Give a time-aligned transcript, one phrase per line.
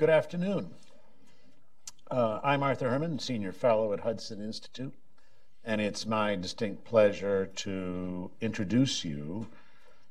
[0.00, 0.70] Good afternoon.
[2.10, 4.94] Uh, I'm Arthur Herman, Senior Fellow at Hudson Institute,
[5.62, 9.46] and it's my distinct pleasure to introduce you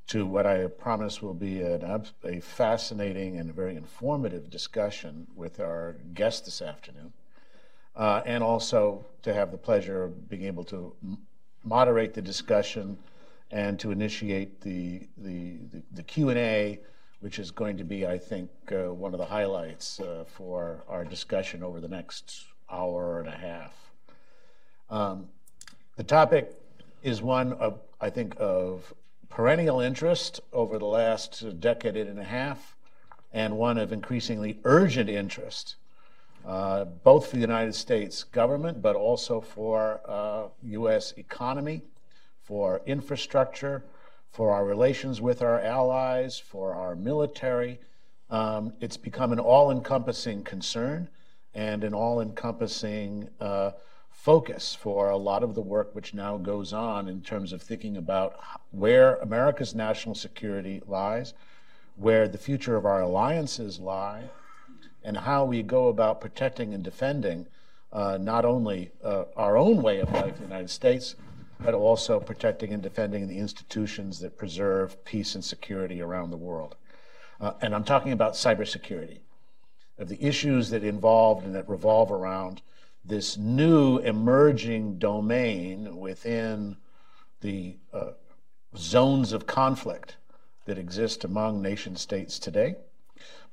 [0.06, 5.96] to what I promise will be an, a fascinating and very informative discussion with our
[6.14, 7.12] guest this afternoon,
[7.96, 10.96] uh, and also to have the pleasure of being able to
[11.64, 12.96] moderate the discussion
[13.50, 16.80] and to initiate the, the, the, the Q&A,
[17.20, 21.04] which is going to be, I think, uh, one of the highlights uh, for our
[21.04, 23.74] discussion over the next hour and a half.
[24.90, 25.28] Um,
[25.98, 26.54] the topic
[27.04, 28.94] is one of, I think, of
[29.30, 32.76] perennial interest over the last decade and a half,
[33.34, 35.76] and one of increasingly urgent interest,
[36.46, 41.14] uh, both for the United States government, but also for uh, U.S.
[41.18, 41.82] economy
[42.50, 43.84] for infrastructure,
[44.32, 47.80] for our relations with our allies, for our military.
[48.30, 51.10] Um, it's become an all encompassing concern
[51.54, 53.72] and an all encompassing uh,
[54.12, 57.98] focus for a lot of the work which now goes on in terms of thinking
[57.98, 58.40] about
[58.72, 61.34] where America's national security lies,
[61.96, 64.24] where the future of our alliances lie,
[65.04, 67.48] and how we go about protecting and defending
[67.92, 71.16] uh, not only uh, our own way of life in the United States,
[71.60, 76.76] but also protecting and defending the institutions that preserve peace and security around the world.
[77.40, 79.20] Uh, and I'm talking about cybersecurity,
[79.98, 82.62] of the issues that involved and that revolve around
[83.04, 86.78] this new emerging domain within
[87.42, 88.12] the uh,
[88.78, 90.18] zones of conflict
[90.66, 92.76] that exist among nation states today,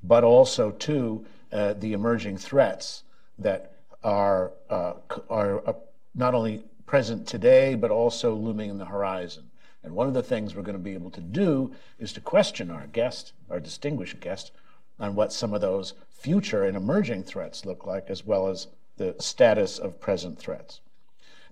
[0.03, 3.03] but also, too, uh, the emerging threats
[3.39, 3.73] that
[4.05, 4.95] are, uh,
[5.31, 5.73] are uh,
[6.15, 9.51] not only present today, but also looming in the horizon.
[9.83, 12.71] And one of the things we're going to be able to do is to question
[12.71, 14.53] our guest, our distinguished guest,
[14.99, 19.15] on what some of those future and emerging threats look like, as well as the
[19.19, 20.81] status of present threats.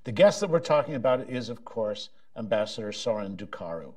[0.04, 3.92] The guest that we're talking about is, of course, Ambassador Soren Ducaru.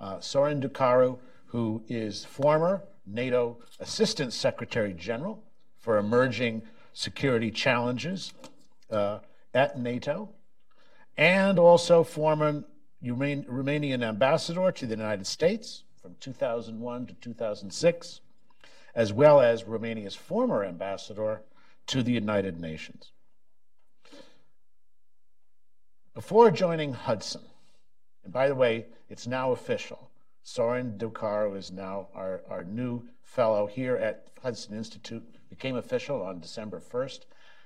[0.00, 5.42] Uh, Sorin Ducaru, who is former NATO Assistant Secretary General
[5.78, 6.62] for Emerging
[6.92, 8.32] Security Challenges
[8.90, 9.18] uh,
[9.54, 10.28] at NATO,
[11.16, 12.64] and also former
[13.02, 18.20] Romanian ambassador to the United States from 2001 to 2006,
[18.94, 21.42] as well as Romania's former ambassador
[21.86, 23.12] to the United Nations.
[26.14, 27.42] Before joining Hudson,
[28.24, 30.10] and by the way, it's now official,
[30.42, 36.40] Sorin Ducaru is now our, our new fellow here at Hudson Institute, became official on
[36.40, 37.20] December 1st.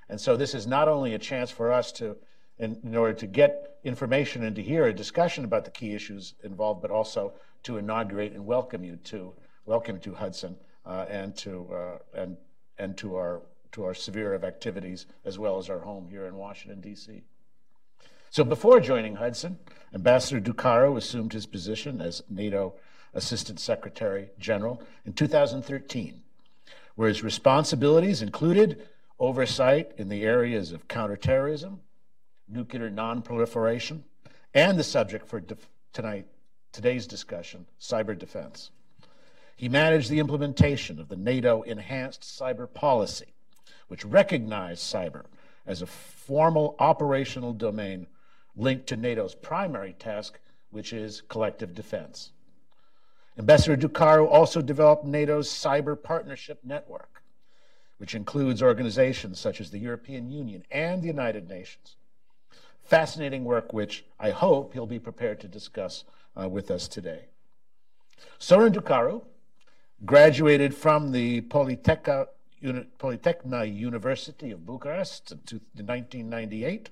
[0.09, 2.17] And so this is not only a chance for us to
[2.59, 6.35] in, in order to get information and to hear a discussion about the key issues
[6.43, 9.33] involved, but also to inaugurate and welcome you to
[9.65, 12.37] welcome to Hudson uh, and to uh, and
[12.79, 16.37] and to our to our sphere of activities as well as our home here in
[16.37, 17.23] Washington D.C.
[18.31, 19.59] So before joining Hudson,
[19.95, 22.75] Ambassador Ducaru assumed his position as NATO
[23.15, 26.23] Assistant Secretary General in 2013,
[26.97, 28.87] where his responsibilities included
[29.19, 31.81] oversight in the areas of counterterrorism,
[32.49, 34.03] nuclear nonproliferation,
[34.55, 35.43] and the subject for
[35.93, 36.27] tonight,
[36.73, 38.71] today's discussion, cyber defense.
[39.57, 43.35] He managed the implementation of the NATO Enhanced Cyber Policy,
[43.89, 45.25] which recognized cyber
[45.67, 48.07] as a formal operational domain
[48.55, 50.39] linked to NATO's primary task,
[50.71, 52.33] which is collective defense.
[53.39, 57.23] Ambassador Ducaru also developed NATO's Cyber Partnership Network,
[57.99, 61.97] which includes organizations such as the European Union and the United Nations
[62.87, 66.05] fascinating work which I hope he'll be prepared to discuss
[66.41, 67.27] uh, with us today.
[68.39, 69.23] Sorin Ducaru
[70.05, 72.27] graduated from the Polytechna,
[72.99, 76.91] Polytechna University of Bucharest in 1998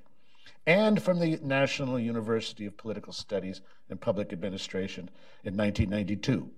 [0.66, 3.60] and from the National University of Political Studies
[3.90, 5.10] and Public Administration
[5.44, 6.50] in 1992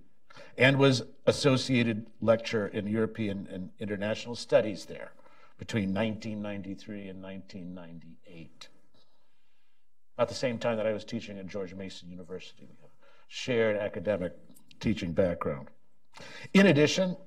[0.57, 5.11] and was associated lecturer in European and International Studies there
[5.57, 8.69] between 1993 and 1998
[10.17, 12.63] at the same time that I was teaching at George Mason University.
[12.63, 12.91] We have
[13.27, 14.33] shared academic
[14.79, 15.69] teaching background.
[16.53, 17.17] In addition,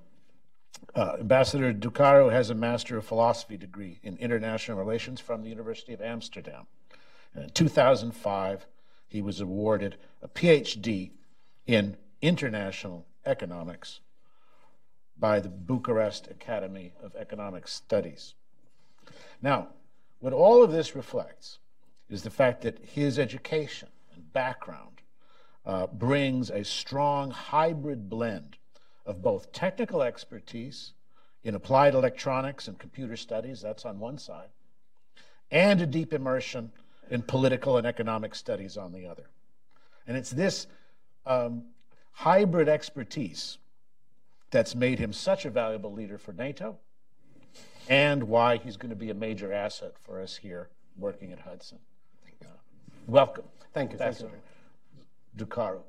[0.95, 5.93] uh, Ambassador Ducaru has a Master of Philosophy degree in International Relations from the University
[5.93, 6.67] of Amsterdam.
[7.35, 8.67] And in 2005,
[9.07, 11.13] he was awarded a PhD
[11.67, 14.01] in International Economics
[15.17, 18.35] by the Bucharest Academy of Economic Studies.
[19.41, 19.69] Now,
[20.19, 21.60] what all of this reflects
[22.11, 25.01] is the fact that his education and background
[25.65, 28.57] uh, brings a strong hybrid blend
[29.07, 30.93] of both technical expertise
[31.45, 34.49] in applied electronics and computer studies, that's on one side,
[35.51, 36.71] and a deep immersion
[37.11, 39.31] in political and economic studies on the other.
[40.07, 40.67] And it's this
[41.27, 41.65] um,
[42.13, 43.59] hybrid expertise
[44.51, 46.79] that's made him such a valuable leader for NATO
[47.89, 51.79] and why he's going to be a major asset for us here working at Hudson.
[53.07, 53.45] Welcome.
[53.73, 53.99] Thank you.
[53.99, 54.31] Thank you.
[55.37, 55.81] Ducaru.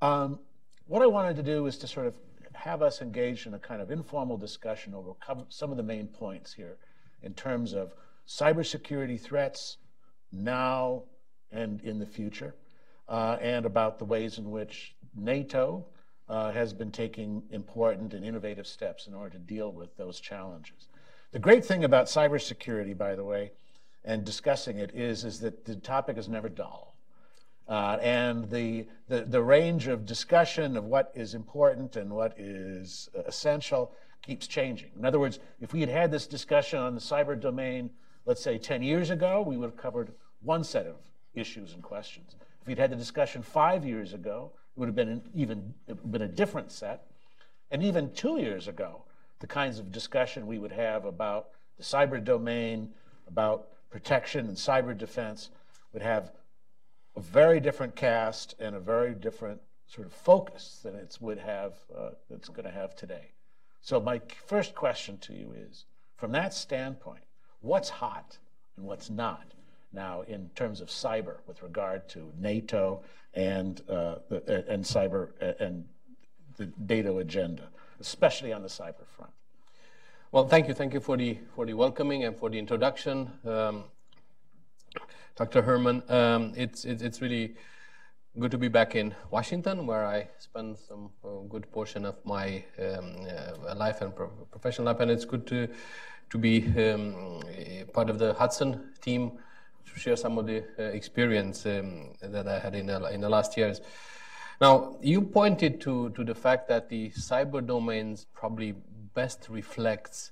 [0.00, 0.38] Um,
[0.86, 2.14] what I wanted to do is to sort of
[2.52, 5.12] have us engaged in a kind of informal discussion over
[5.48, 6.76] some of the main points here
[7.22, 7.94] in terms of
[8.26, 9.78] cybersecurity threats
[10.32, 11.02] now
[11.52, 12.54] and in the future,
[13.08, 15.86] uh, and about the ways in which NATO
[16.28, 20.88] uh, has been taking important and innovative steps in order to deal with those challenges.
[21.32, 23.52] The great thing about cybersecurity, by the way,
[24.06, 26.96] and discussing it is, is that the topic is never dull.
[27.68, 33.08] Uh, and the, the, the range of discussion of what is important and what is
[33.26, 33.92] essential
[34.22, 34.90] keeps changing.
[34.96, 37.90] In other words, if we had had this discussion on the cyber domain,
[38.24, 40.12] let's say 10 years ago, we would have covered
[40.42, 40.94] one set of
[41.34, 42.36] issues and questions.
[42.60, 45.74] If we'd had the discussion five years ago, it would have been an even
[46.10, 47.06] been a different set.
[47.70, 49.02] And even two years ago,
[49.40, 51.48] the kinds of discussion we would have about
[51.78, 52.90] the cyber domain,
[53.26, 55.48] about protection and cyber defense
[55.94, 56.30] would have
[57.16, 61.72] a very different cast and a very different sort of focus than it would have
[61.96, 63.32] uh, it's going to have today.
[63.80, 67.22] So my first question to you is, from that standpoint,
[67.62, 68.36] what's hot
[68.76, 69.46] and what's not
[69.94, 73.00] now in terms of cyber with regard to NATO
[73.32, 74.16] and uh,
[74.68, 75.86] and cyber and
[76.58, 77.68] the NATO agenda,
[77.98, 79.32] especially on the cyber front.
[80.36, 83.30] Well, thank you, thank you for the for the welcoming and for the introduction.
[83.42, 83.84] Um,
[85.34, 85.62] Dr.
[85.62, 86.02] Herman.
[86.10, 87.54] Um, it's, it's, it's really
[88.38, 92.62] good to be back in Washington, where I spent some uh, good portion of my
[92.78, 93.26] um,
[93.66, 95.68] uh, life and pro- professional life, and it's good to
[96.28, 97.40] to be um,
[97.94, 99.38] part of the Hudson team
[99.86, 103.30] to share some of the uh, experience um, that I had in the, in the
[103.30, 103.80] last years.
[104.60, 108.74] Now, you pointed to to the fact that the cyber domains probably
[109.16, 110.30] best reflects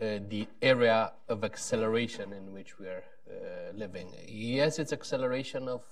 [0.00, 4.08] uh, the area of acceleration in which we are uh, living.
[4.26, 5.82] Yes, it's acceleration of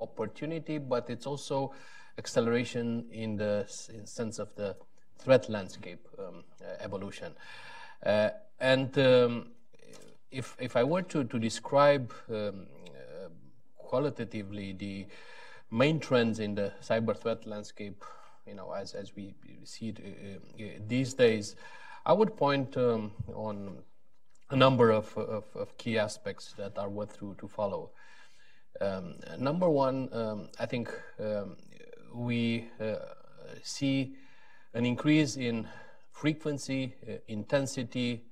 [0.00, 1.72] opportunity, but it's also
[2.18, 3.54] acceleration in the
[3.94, 4.74] in sense of the
[5.18, 7.34] threat landscape um, uh, evolution.
[8.04, 9.50] Uh, and um,
[10.30, 12.66] if if I were to to describe um,
[13.76, 15.06] qualitatively the
[15.70, 18.04] main trends in the cyber threat landscape,
[18.50, 21.54] you know, as as we see it uh, these days,
[22.04, 23.78] I would point um, on
[24.50, 27.90] a number of, of, of, key aspects that are worth to, to follow.
[28.80, 31.56] Um, number one, um, I think um,
[32.12, 32.96] we uh,
[33.62, 34.16] see
[34.74, 35.68] an increase in
[36.10, 38.24] frequency, uh, intensity,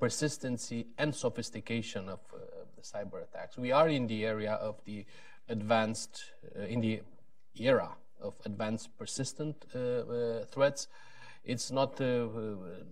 [0.00, 2.38] persistency, and sophistication of uh,
[2.74, 3.58] the cyber attacks.
[3.58, 5.04] We are in the area of the
[5.50, 6.24] advanced,
[6.58, 7.02] uh, in the
[7.56, 10.88] era of advanced persistent uh, uh, threats.
[11.44, 12.00] It's not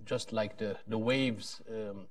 [0.05, 2.07] just like the, the waves um,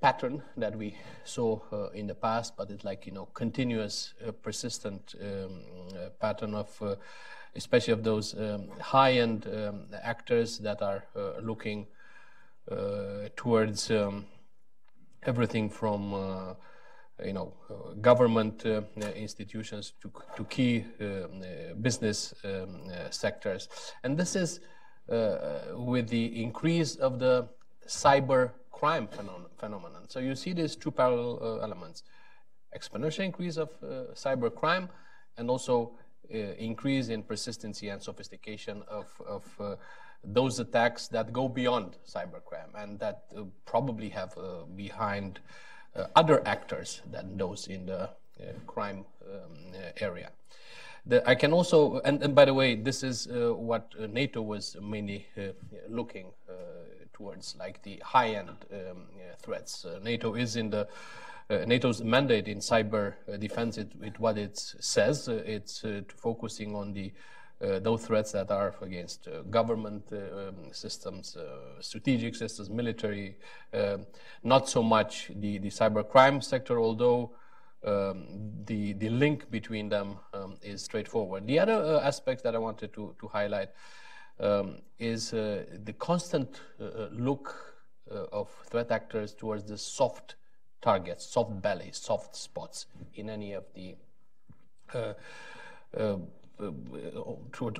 [0.00, 4.32] pattern that we saw uh, in the past, but it's like you know continuous, uh,
[4.32, 5.62] persistent um,
[5.94, 6.94] uh, pattern of, uh,
[7.56, 11.86] especially of those um, high-end um, actors that are uh, looking
[12.70, 14.26] uh, towards um,
[15.24, 16.14] everything from
[17.24, 17.52] you know
[18.00, 18.64] government
[19.16, 21.42] institutions to to key um,
[21.80, 23.68] business um, sectors,
[24.02, 24.60] and this is
[25.74, 27.48] with the increase of the
[27.86, 30.08] cyber crime phenomenon.
[30.08, 32.02] So you see these two parallel uh, elements
[32.76, 34.88] exponential increase of uh, cyber crime
[35.36, 35.92] and also
[36.32, 39.76] uh, increase in persistency and sophistication of, of uh,
[40.24, 45.40] those attacks that go beyond cybercrime and that uh, probably have uh, behind
[46.14, 48.10] other actors than those in the
[48.66, 50.30] crime um, area.
[51.06, 55.26] The, I can also, and, and, by the way, this is what NATO was mainly
[55.88, 56.32] looking
[57.18, 59.06] towards like the high-end um,
[59.42, 59.84] threats.
[59.84, 60.86] Uh, NATO is in the
[61.50, 63.78] uh, NATO's mandate in cyber uh, defense.
[63.78, 65.84] It, it, what it says, it's
[66.16, 67.12] focusing on the
[67.60, 71.36] uh, those threats that are against uh, government uh, um, systems,
[71.80, 73.36] strategic systems, military,
[73.74, 74.06] um,
[74.44, 77.32] not so much the, the cybercrime sector, although
[77.84, 78.26] um,
[78.64, 81.46] the, the link between them um, is straightforward.
[81.46, 83.70] The other aspect that I wanted to, to highlight
[84.40, 87.76] um, is uh, the constant uh, uh, look
[88.10, 90.36] uh, of threat actors towards the soft
[90.80, 93.96] targets, soft bellies, soft spots in any of the
[96.60, 96.70] uh,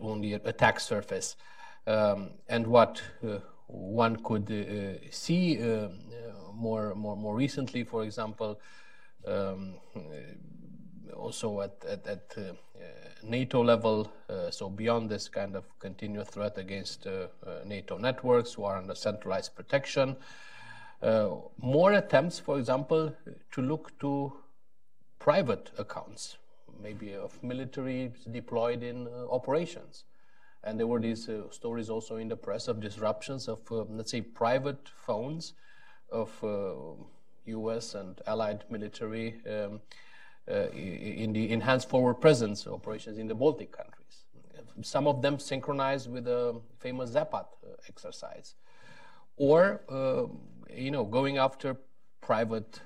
[0.02, 1.36] only attack surface.
[1.86, 3.02] Um, and what
[3.66, 5.56] one could see
[6.54, 8.60] more, more, more recently, for example,
[9.26, 9.74] um,
[11.14, 12.52] also at, at, at uh,
[13.22, 17.26] NATO level, uh, so beyond this kind of continuous threat against uh,
[17.64, 20.16] NATO networks who are under centralized protection,
[21.58, 23.14] more attempts, for example,
[23.52, 24.32] to look to
[25.18, 26.36] private accounts,
[26.82, 30.04] maybe of military deployed in operations.
[30.64, 34.10] And there were these uh, stories also in the press of disruptions of, uh, let's
[34.10, 35.54] say, private phones
[36.10, 36.74] of uh,
[37.46, 39.80] US and allied military um,
[40.50, 44.24] uh, in the enhanced forward presence operations in the Baltic countries.
[44.82, 48.54] Some of them synchronized with the famous Zapad uh, exercise.
[49.36, 49.80] Or,
[50.74, 51.76] you know, going after
[52.20, 52.80] private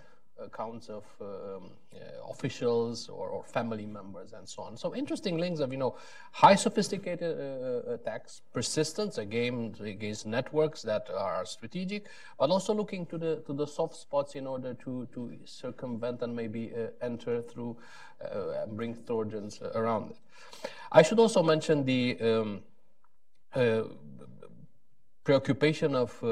[0.45, 1.99] accounts of um, uh,
[2.31, 4.77] officials or, or, family members and so on.
[4.77, 5.97] So interesting links of you know
[6.33, 12.07] high sophisticated uh, uh attacks, persistence against against networks that are strategic,
[12.39, 16.35] but also looking to the to the soft spots in order to to circumvent and
[16.35, 17.77] maybe uh, enter through
[18.25, 20.17] uh, and bring Trojans around it.
[20.91, 22.63] I should also mention the um,
[23.55, 23.83] uh,
[25.25, 26.23] preoccupation of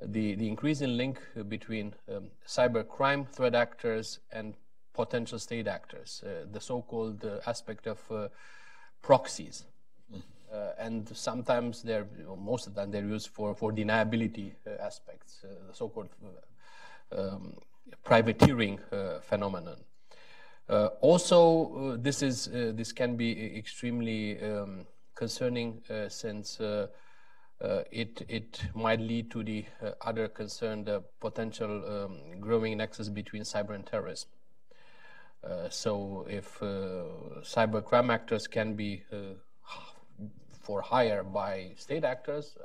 [0.00, 4.54] the, the increasing link between um, cybercrime threat actors and
[4.92, 8.28] potential state actors, uh, the so-called uh, aspect of uh,
[9.02, 9.64] proxies.
[10.12, 10.22] Mm.
[10.78, 12.06] and sometimes they're,
[12.50, 16.08] most of the time, they're used for, for deniability uh, aspects, uh, the so-called
[17.16, 17.54] um,
[18.04, 18.78] privateering
[19.22, 19.78] phenomenon.
[21.00, 22.36] also, this is
[22.80, 25.68] this can be extremely um, concerning
[26.08, 26.60] since
[27.60, 33.08] uh, it, it might lead to the uh, other concern, the potential um, growing nexus
[33.08, 34.28] between cyber and terrorism.
[35.42, 39.02] Uh, so if cyber crime actors can be
[40.50, 42.56] for hire by state actors,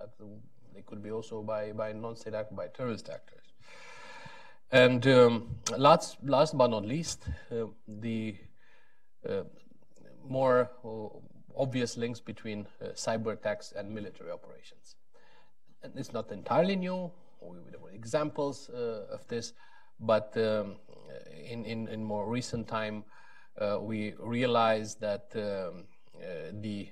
[0.73, 3.43] they could be also by, by non-state actors, by terrorist actors.
[4.71, 8.35] And um, last, last but not least, uh, the
[9.27, 9.43] uh,
[10.27, 11.09] more uh,
[11.57, 14.95] obvious links between uh, cyber attacks and military operations.
[15.81, 17.12] And it's not entirely new.
[17.69, 19.53] There were examples uh, of this,
[20.00, 20.77] but um,
[21.45, 23.03] in, in, in, more recent time,
[23.60, 25.83] uh, we realized that um,
[26.62, 26.88] the,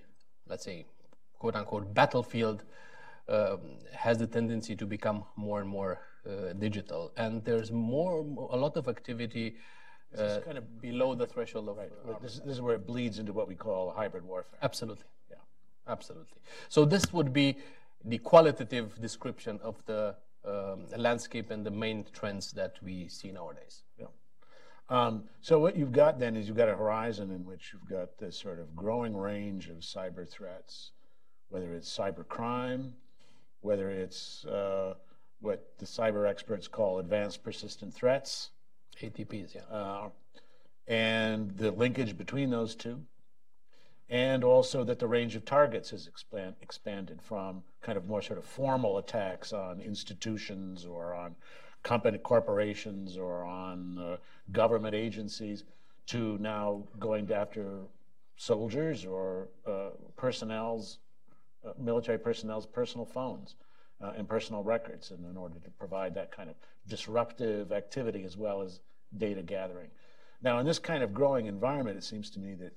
[0.48, 0.86] let's say,
[1.40, 2.64] quote unquote, battlefield
[3.30, 3.60] um,
[3.94, 7.12] has the tendency to become more and more uh, digital.
[7.18, 8.20] And there's more,
[8.52, 9.56] a lot of activity
[10.18, 11.78] uh, kind of below the threshold of.
[11.78, 11.92] Right.
[12.08, 14.60] Uh, this, this, is where it bleeds into what we call hybrid warfare.
[14.62, 15.06] Absolutely.
[15.30, 15.38] Yeah.
[15.88, 16.38] Absolutely.
[16.70, 17.58] So this would be
[18.04, 20.16] the qualitative description of the
[20.46, 23.84] um, landscape and the main trends that we see nowadays.
[23.98, 24.08] Yeah.
[24.90, 28.18] Um, so what you've got then is you've got a horizon in which you've got
[28.18, 30.92] this sort of growing range of cyber threats,
[31.50, 32.94] whether it's cyber crime,
[33.62, 34.96] whether it's uh,
[35.40, 38.50] what the cyber experts call advanced persistent threats,
[39.02, 39.62] APTs, yeah.
[39.72, 40.10] Uh,
[40.88, 43.02] and the linkage between those two,
[44.10, 48.38] and also that the range of targets has expand, expanded from kind of more sort
[48.38, 51.36] of formal attacks on institutions or on
[51.84, 54.18] company corporations or on uh,
[54.52, 55.64] government agencies
[56.08, 57.80] to now going after
[58.36, 61.00] soldiers or uh, personnel's
[61.66, 63.56] uh, military personnel's personal phones
[64.04, 66.56] uh, and personal records and in order to provide that kind of
[66.88, 68.80] disruptive activity as well as
[69.18, 69.90] data gathering.
[70.42, 72.74] Now, in this kind of growing environment, it seems to me that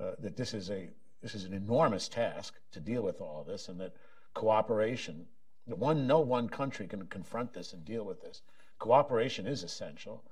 [0.00, 0.88] uh, that this is a
[1.22, 3.94] this is an enormous task to deal with all of this, and that
[4.34, 5.26] cooperation,
[5.66, 8.42] one no one country can confront this and deal with this.
[8.78, 10.22] Cooperation is essential.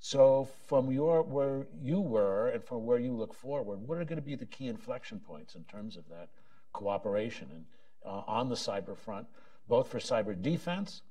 [0.00, 4.16] So, from your where you were and from where you look forward, what are going
[4.16, 6.28] to be the key inflection points in terms of that
[6.72, 7.64] cooperation and
[8.04, 9.28] uh, on the cyber front,
[9.68, 11.02] both for cyber defense,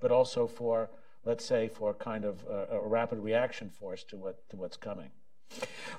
[0.00, 0.90] but also for
[1.26, 5.10] let's say, for kind of a, a rapid reaction force to what to what's coming.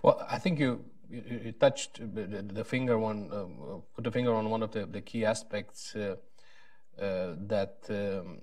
[0.02, 4.50] Well, I think you you, you touched the, finger on um, put the finger on
[4.50, 6.16] one of the, the key aspects uh,
[7.00, 8.40] uh, that um,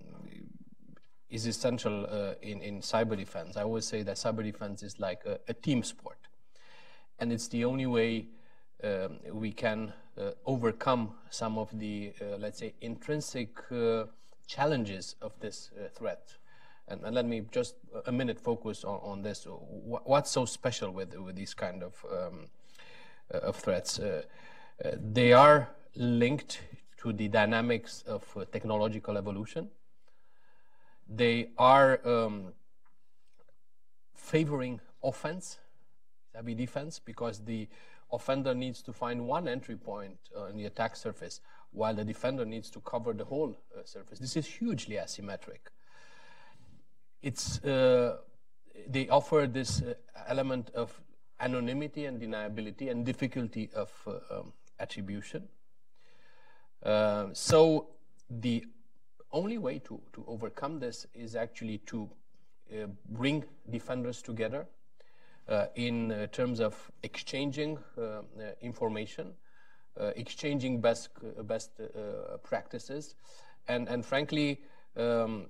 [1.29, 3.57] is essential uh, in in cyber defense.
[3.57, 6.19] I always say that cyber defense is like a, a team sport,
[7.19, 8.29] and it's the only way
[8.83, 14.05] um, we can uh, overcome some of the uh, let's say intrinsic uh,
[14.47, 16.37] challenges of this threat.
[16.87, 17.77] And, and, let me just
[18.07, 19.47] a minute focus on, on this.
[19.49, 22.47] What's so special with, with these kind of, um,
[23.33, 23.99] uh, of threats?
[23.99, 24.23] Uh,
[24.85, 26.61] uh, they are linked
[26.99, 29.71] to the dynamics of uh, technological evolution.
[31.09, 32.53] They are um,
[34.15, 35.59] favoring offense,
[36.45, 37.69] be defense, because the
[38.13, 41.41] offender needs to find one entry point on the attack surface
[41.75, 44.19] while the defender needs to cover the whole uh, surface.
[44.19, 45.71] This is hugely asymmetric.
[47.25, 48.19] It's, uh,
[48.87, 49.95] they offer this uh,
[50.29, 51.01] element of
[51.41, 55.49] anonymity and deniability and difficulty of uh, um, attribution.
[57.33, 57.89] So
[58.29, 58.67] the
[59.33, 62.11] only way to, to overcome this is actually to
[62.71, 64.67] uh, bring defenders together
[65.49, 67.79] uh, in uh, terms of exchanging
[68.61, 69.33] information,
[70.15, 71.09] exchanging best,
[71.45, 71.71] best
[72.43, 73.15] practices,
[73.67, 74.61] and, and frankly,
[74.99, 75.47] um,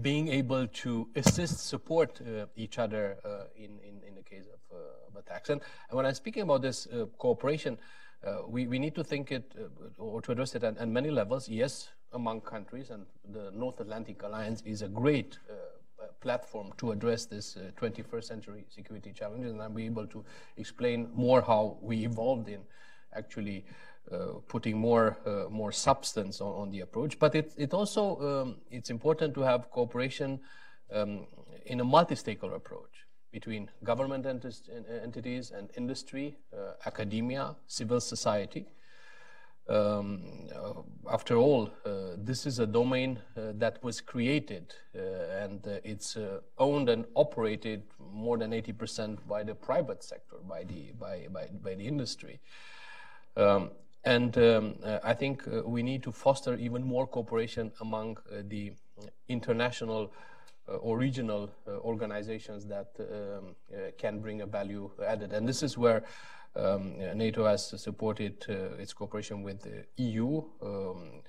[0.00, 4.76] being able to assist, support uh, each other uh, in, in, in, the case of,
[4.76, 5.50] uh, of attacks.
[5.50, 6.86] And, and, when I'm speaking about this
[7.18, 7.78] cooperation,
[8.46, 9.52] we, we need to think it
[9.98, 11.48] or to address it at, many levels.
[11.48, 15.38] Yes, among countries, and the North Atlantic Alliance is a great
[16.20, 20.24] platform to address this uh, 21st century security challenges, and I'll be able to
[20.56, 22.60] explain more how we evolved in
[23.14, 23.72] actually uh,
[24.48, 27.18] putting more uh, more substance on, on, the approach.
[27.18, 30.40] But it it also um, it's important to have cooperation
[30.92, 31.26] um,
[31.66, 38.66] in a multi-stakeholder approach between government entities and industry, uh, academia, civil society.
[39.68, 46.16] Um, uh, after all, uh, this is a domain uh, that was created and it's
[46.58, 51.74] owned and operated more than 80% by the private sector, by the, by, by, by
[51.74, 52.40] the industry.
[53.36, 53.70] Um,
[54.04, 58.42] and um, uh, I think uh, we need to foster even more cooperation among uh,
[58.48, 58.72] the
[59.28, 60.12] international
[60.66, 63.56] or regional organizations that um,
[63.98, 65.32] can bring a value added.
[65.32, 66.04] And this is where
[66.54, 68.44] um, NATO has supported
[68.78, 71.22] its cooperation with the EU um,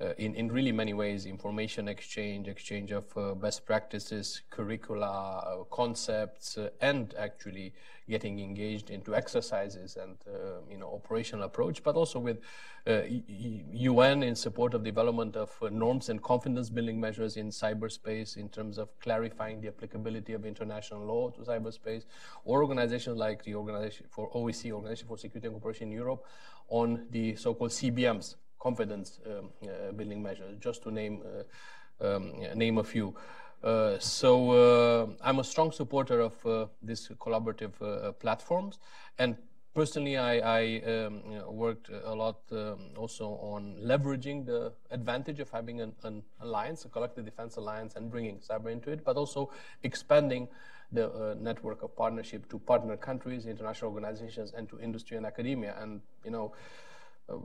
[0.00, 5.64] uh, in, in really many ways information exchange, exchange of uh, best practices, curricula, uh,
[5.74, 7.74] concepts, uh, and actually
[8.08, 12.38] getting engaged into exercises and uh, you know operational approach, but also with
[12.86, 18.78] UN in support of development of norms and confidence building measures in cyberspace in terms
[18.78, 22.04] of clarifying the applicability of international law to cyberspace,
[22.44, 26.24] or organizations like the Organization for OSCE, Organization for Security and Cooperation in Europe,
[26.70, 32.78] on the so-called CBMs, confidence um, uh, building measures, just to name uh, um, name
[32.78, 33.14] a few.
[33.62, 38.78] Uh, so I'm a strong supporter of these collaborative platforms,
[39.18, 39.36] and
[39.78, 40.60] personally, I, I
[40.92, 45.92] um, you know, worked a lot um, also on leveraging the advantage of having an,
[46.02, 49.50] an, alliance, a collective defense alliance, and bringing cyber into it, but also
[49.84, 50.48] expanding
[50.90, 55.76] the uh, network of partnership to partner countries, international organizations, and to industry and academia.
[55.80, 56.52] And you know,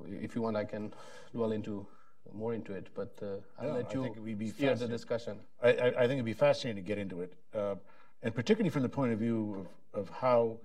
[0.07, 0.93] if you want, I can
[1.33, 1.85] dwell into
[2.31, 5.39] more into it, but uh, I'll no, let you steer the discussion.
[5.61, 7.75] I, I, I, think it'd be fascinating to get into it, uh,
[8.21, 10.57] and particularly from the point of view of, of how,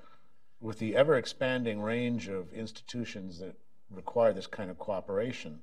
[0.60, 3.54] with the ever expanding range of institutions that
[3.90, 5.60] require this kind of cooperation,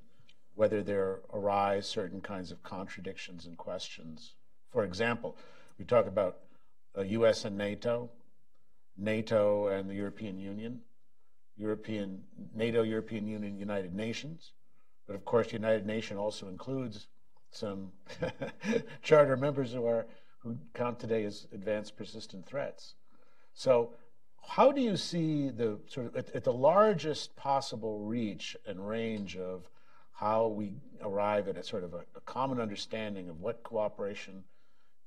[0.54, 4.34] whether there arise certain kinds of contradictions and questions.
[4.70, 5.36] For example,
[5.78, 6.38] we talk about
[6.96, 7.44] uh, U.S.
[7.44, 8.10] and NATO,
[8.96, 10.80] NATO and the European Union.
[11.56, 12.22] European,
[12.54, 14.52] NATO, European Union, United Nations.
[15.06, 17.08] But of course, United Nations also includes
[17.50, 17.92] some
[19.02, 20.06] charter members who are
[20.38, 22.94] who count today as advanced persistent threats.
[23.54, 23.90] So,
[24.48, 29.36] how do you see the sort of at, at the largest possible reach and range
[29.36, 29.68] of
[30.12, 34.44] how we arrive at a sort of a, a common understanding of what cooperation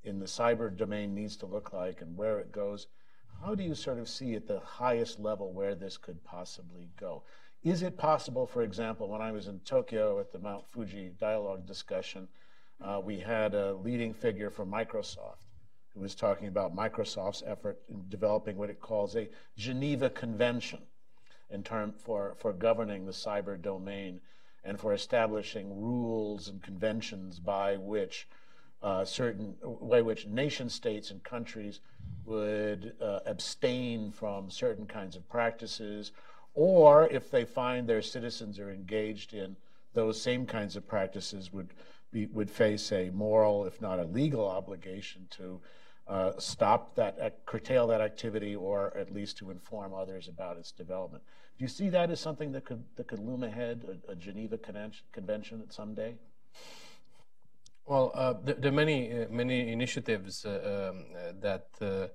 [0.04, 2.86] in the cyber domain needs to look like and where it goes?
[3.42, 7.22] How do you sort of see at the highest level where this could possibly go?
[7.62, 11.66] Is it possible, for example, when I was in Tokyo at the Mount Fuji dialogue
[11.66, 12.28] discussion,
[12.82, 15.38] uh, we had a leading figure from Microsoft
[15.94, 20.80] who was talking about Microsoft's effort in developing what it calls a Geneva Convention
[21.50, 24.20] in term for, for governing the cyber domain
[24.64, 28.28] and for establishing rules and conventions by which
[28.82, 31.80] uh, certain way which nation states and countries
[32.24, 36.12] would uh, abstain from certain kinds of practices,
[36.54, 39.56] or if they find their citizens are engaged in
[39.94, 41.68] those same kinds of practices, would
[42.12, 45.60] be, would face a moral, if not a legal, obligation to
[46.08, 51.22] uh, stop that, curtail that activity, or at least to inform others about its development.
[51.58, 54.58] Do you see that as something that could that could loom ahead, a, a Geneva
[55.12, 56.14] Convention at some day?
[57.90, 61.06] Well, uh, there, there, are many uh, many initiatives uh, um,
[61.40, 62.06] that uh,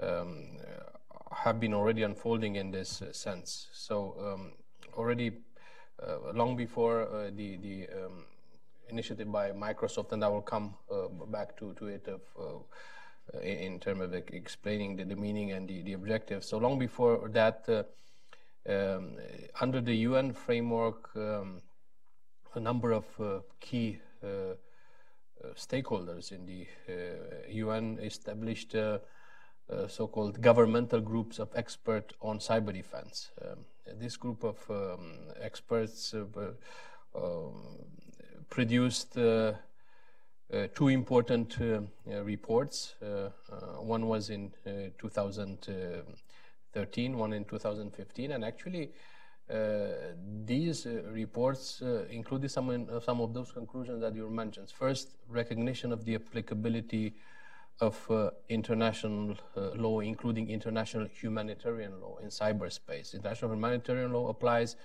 [0.00, 0.58] um,
[1.32, 3.66] have been already unfolding in this uh, sense.
[3.72, 4.52] So um,
[4.94, 5.32] already
[6.00, 8.26] uh, long before the the um,
[8.90, 10.76] initiative by Microsoft, and I will come
[11.32, 12.22] back to to it of.
[13.42, 16.46] in terms of explaining the, the, meaning and the, the objectives.
[16.48, 17.68] So long before that,
[18.68, 19.16] um,
[19.60, 21.62] under the UN framework, um,
[22.54, 23.06] a number of
[23.60, 24.00] key
[25.56, 26.66] stakeholders in the
[27.48, 28.74] UN established
[29.72, 33.30] uh, so-called governmental groups of experts on cyber defense.
[33.40, 33.60] Um,
[33.98, 36.24] this group of um, experts uh,
[37.14, 37.78] um,
[38.50, 39.54] produced uh,
[40.74, 41.56] two important
[42.06, 42.96] reports.
[43.80, 44.52] one was in
[44.98, 48.88] 2013, one in 2015, and actually uh,
[50.44, 54.70] these uh, reports uh, included some, some of those conclusions that you mentioned.
[54.70, 57.14] First, recognition of the applicability
[57.80, 63.14] of uh, international uh, law, including international humanitarian law in cyberspace.
[63.14, 64.76] International humanitarian law applies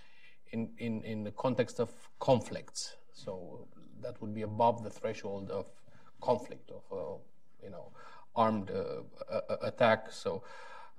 [0.52, 2.96] in, in, in the context of conflicts.
[3.14, 3.68] So
[4.02, 5.68] that would be above the threshold of
[6.22, 7.18] conflict, of, uh,
[7.64, 7.92] you know,
[8.36, 10.12] armed uh, attack.
[10.12, 10.48] So uh,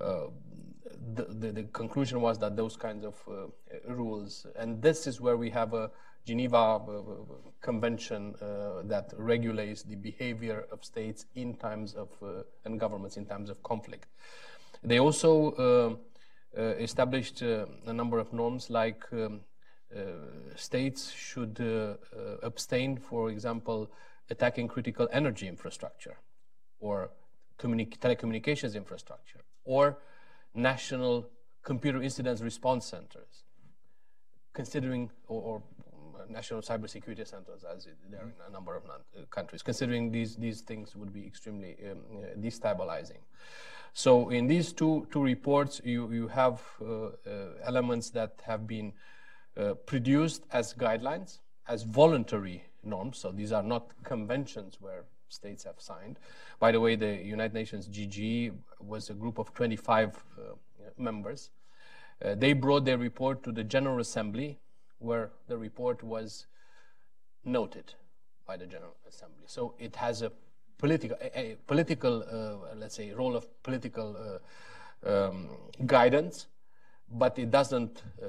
[0.00, 5.36] the, the, the, conclusion was that those kinds of uh, rules, and this is where
[5.36, 5.90] we have a
[6.28, 7.02] Geneva uh, uh,
[7.60, 12.08] Convention uh, that regulates the behavior of states in times of
[12.64, 14.06] and governments in times of conflict.
[14.84, 15.98] They also
[16.56, 19.40] established a number of norms like um,
[20.54, 21.58] states should
[22.42, 23.90] abstain, for example,
[24.30, 26.16] attacking critical energy infrastructure
[26.78, 27.10] or
[27.58, 29.98] telecommunications infrastructure or
[30.54, 31.28] national
[31.62, 33.44] computer incidents response centers,
[34.54, 35.62] considering or, or
[36.30, 39.62] national cybersecurity centers, as it, there in a number of uh, countries.
[39.62, 43.22] Considering these these things would be extremely um, uh, destabilizing.
[43.92, 47.10] So in these two two reports, you you have uh, uh,
[47.70, 48.92] elements that have been
[49.56, 53.18] uh, produced as guidelines, as voluntary norms.
[53.18, 56.18] So these are not conventions where states have signed.
[56.58, 60.42] By the way, the United Nations GGE was a group of 25 uh,
[60.96, 61.50] members.
[62.20, 64.58] they brought their report to the General Assembly
[64.98, 66.46] where the report was
[67.44, 67.94] noted
[68.46, 69.44] by the General Assembly.
[69.46, 70.32] So it has a
[70.78, 74.40] political, a, a political, uh, let's say, role of political
[75.04, 75.48] uh, um,
[75.86, 76.46] guidance,
[77.10, 78.26] but it doesn't uh,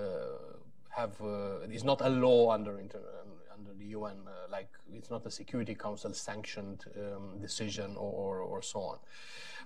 [0.90, 1.20] have.
[1.22, 3.00] Uh, it's not a law under inter,
[3.60, 8.39] under the UN, uh, like it's not a Security Council sanctioned um, decision or, or,
[8.41, 8.98] or, so on.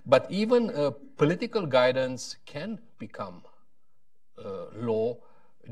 [0.06, 3.42] But even uh, political guidance can become
[4.74, 5.16] law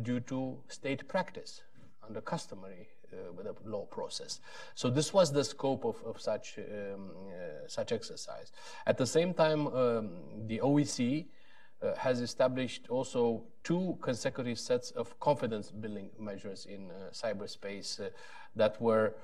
[0.02, 1.62] due to state practice
[2.06, 4.40] under customary uh, law process.
[4.74, 8.52] So this was the scope of, of such, um, uh, such exercise.
[8.86, 10.10] At the same time, um,
[10.46, 11.26] the OSCE
[11.82, 18.08] uh, has established also two consecutive sets of confidence building measures in uh, cyberspace uh,
[18.56, 19.14] that were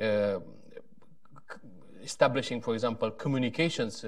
[0.00, 0.38] uh,
[2.02, 4.04] establishing, for example, communications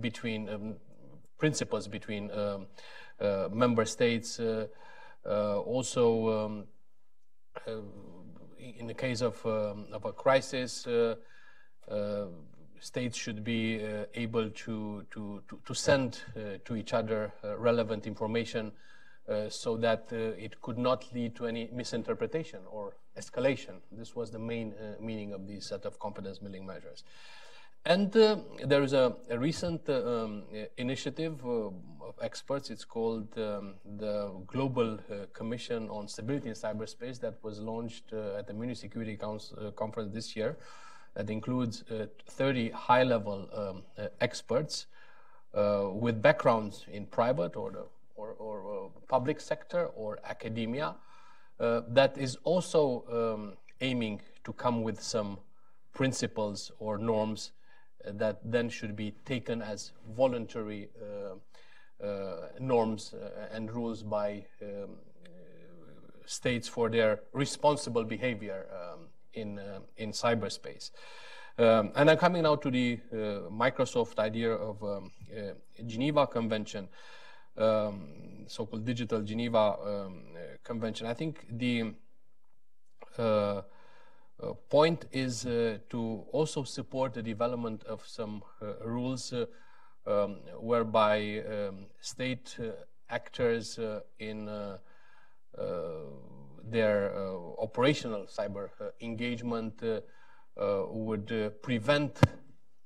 [0.00, 0.74] between um,
[1.38, 2.66] principals between um,
[3.20, 4.40] uh, member states.
[4.40, 4.66] Uh,
[5.26, 6.64] uh, also, um,
[8.58, 10.86] in the case of, um, of a crisis,
[12.84, 17.56] states should be uh, able to, to, to, to send uh, to each other uh,
[17.56, 18.72] relevant information
[19.48, 23.76] so that it could not lead to any misinterpretation or escalation.
[23.90, 27.04] This was the main meaning of these set of confidence building measures.
[27.86, 30.42] And uh, there is a, a recent uh, um,
[30.76, 31.68] initiative uh,
[32.08, 32.68] of experts.
[32.68, 34.98] It's called um, the Global
[35.32, 40.36] Commission on Stability in Cyberspace that was launched at the Munich Security Council, Conference this
[40.36, 40.58] year.
[41.14, 41.84] That includes
[42.28, 43.82] 30 high-level um,
[44.20, 44.86] experts
[45.52, 47.84] with backgrounds in private or, the,
[48.16, 50.96] or, or public sector or academia
[51.58, 55.38] that is also um, aiming to come with some
[55.92, 57.52] principles or norms
[58.04, 64.90] that then should be taken as voluntary uh, uh, norms uh, and rules by um,
[66.26, 69.60] states for their responsible behavior um, in,
[69.96, 70.90] in cyberspace.
[71.56, 73.16] Um, and I'm coming now to the uh,
[73.50, 75.52] Microsoft idea of um, uh,
[75.86, 76.88] Geneva Convention,
[77.56, 80.22] um, so-called Digital Geneva um,
[80.64, 81.06] Convention.
[81.06, 81.94] I think the
[83.18, 90.40] uh, uh, point is uh, to also support the development of some uh, rules um,
[90.58, 92.58] whereby um, state
[93.08, 93.78] actors
[94.18, 94.48] in
[96.70, 97.14] their
[97.58, 99.82] operational cyber engagement
[100.56, 102.20] would prevent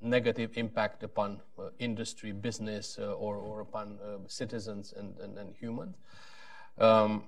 [0.01, 5.55] negative impact upon uh, industry, business, uh, or, or, upon uh, citizens and, and, and
[5.57, 5.97] humans.
[6.79, 7.25] Um,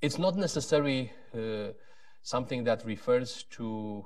[0.00, 1.12] it's not necessary
[2.22, 4.04] something that refers to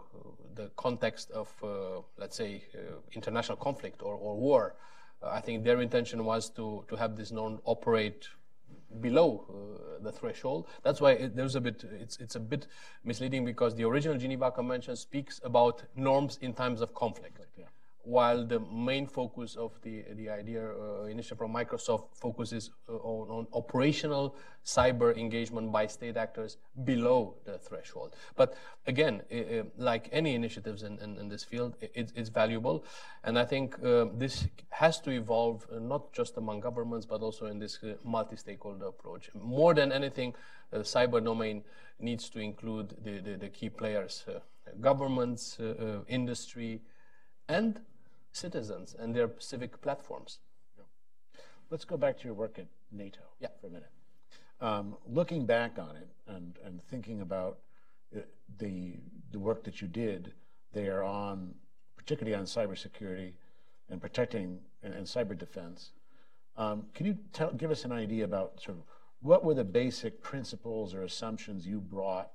[0.54, 4.74] the context of, uh, let's say, uh, international conflict or, or war.
[5.22, 8.28] Uh, I think their intention was to, to have this norm operate
[9.00, 10.66] below uh, the threshold.
[10.82, 12.66] That's why it, there's a bit, it's, it's a bit
[13.04, 17.40] misleading because the original Geneva Convention speaks about norms in times of conflict.
[17.58, 17.66] Yeah
[18.06, 23.28] while the main focus of the, the idea uh, initiative from Microsoft focuses uh, on,
[23.28, 28.14] on, operational cyber engagement by state actors below the threshold.
[28.36, 28.54] But
[28.86, 29.22] again,
[29.76, 32.84] like any initiatives in, in, in this field, it, it's valuable.
[33.24, 37.46] And I think uh, this has to evolve uh, not just among governments, but also
[37.46, 39.30] in this uh, multi-stakeholder approach.
[39.34, 40.32] More than anything,
[40.70, 41.64] the cyber domain
[41.98, 44.24] needs to include the, the, the key players,
[44.80, 45.58] governments,
[46.08, 46.82] industry,
[47.48, 47.80] and
[48.36, 50.38] citizens and their civic platforms.
[51.70, 53.48] Let's go back to your work at NATO yeah.
[53.60, 53.90] for a minute.
[54.60, 57.58] Um, looking back on it and, and thinking about
[58.16, 58.20] uh,
[58.58, 58.94] the,
[59.32, 60.32] the work that you did
[60.72, 61.54] there on,
[61.96, 63.32] particularly on cybersecurity
[63.90, 65.90] and protecting and, and cyber defense,
[66.56, 68.84] um, can you tell, give us an idea about sort of
[69.20, 72.30] what were the basic principles or assumptions you brought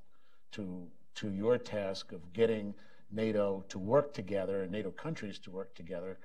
[0.51, 2.73] to, to your task of getting
[3.11, 6.17] NATO to work together and NATO countries to work together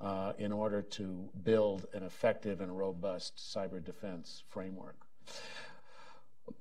[0.00, 4.96] uh, in order to build an effective and robust cyber defense framework?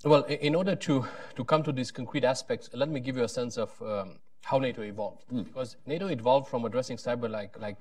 [0.05, 3.29] Well, in order to, to come to these concrete aspects, let me give you a
[3.29, 5.25] sense of um, how NATO evolved.
[5.31, 5.45] Mm.
[5.45, 7.77] Because NATO evolved from addressing cyber like, like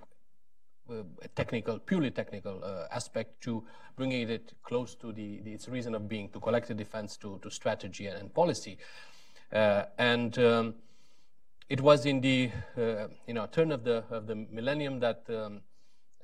[0.91, 3.65] uh, a technical, purely technical uh, aspect to
[3.97, 7.51] bringing it close to the, the, its reason of being, to collective defense, to, to
[7.51, 8.79] strategy and, and policy.
[9.53, 10.75] Uh, and um,
[11.69, 15.61] it was in the uh, you know turn of the of the millennium that um,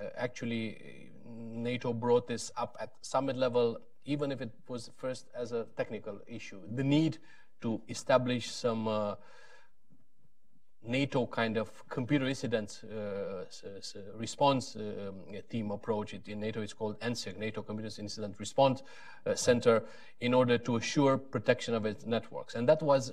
[0.01, 5.53] uh, actually NATO brought this up at summit level, even if it was first as
[5.53, 6.61] a technical issue.
[6.75, 7.19] The need
[7.61, 9.17] to establish some uh,
[10.83, 13.45] NATO kind of computer incident uh,
[14.15, 15.13] response uh,
[15.51, 16.15] team approach.
[16.15, 18.83] It, in NATO, it's called NCIRC, NATO Computer Incident Response
[19.27, 19.83] uh, Center,
[20.21, 22.55] in order to assure protection of its networks.
[22.55, 23.11] And that was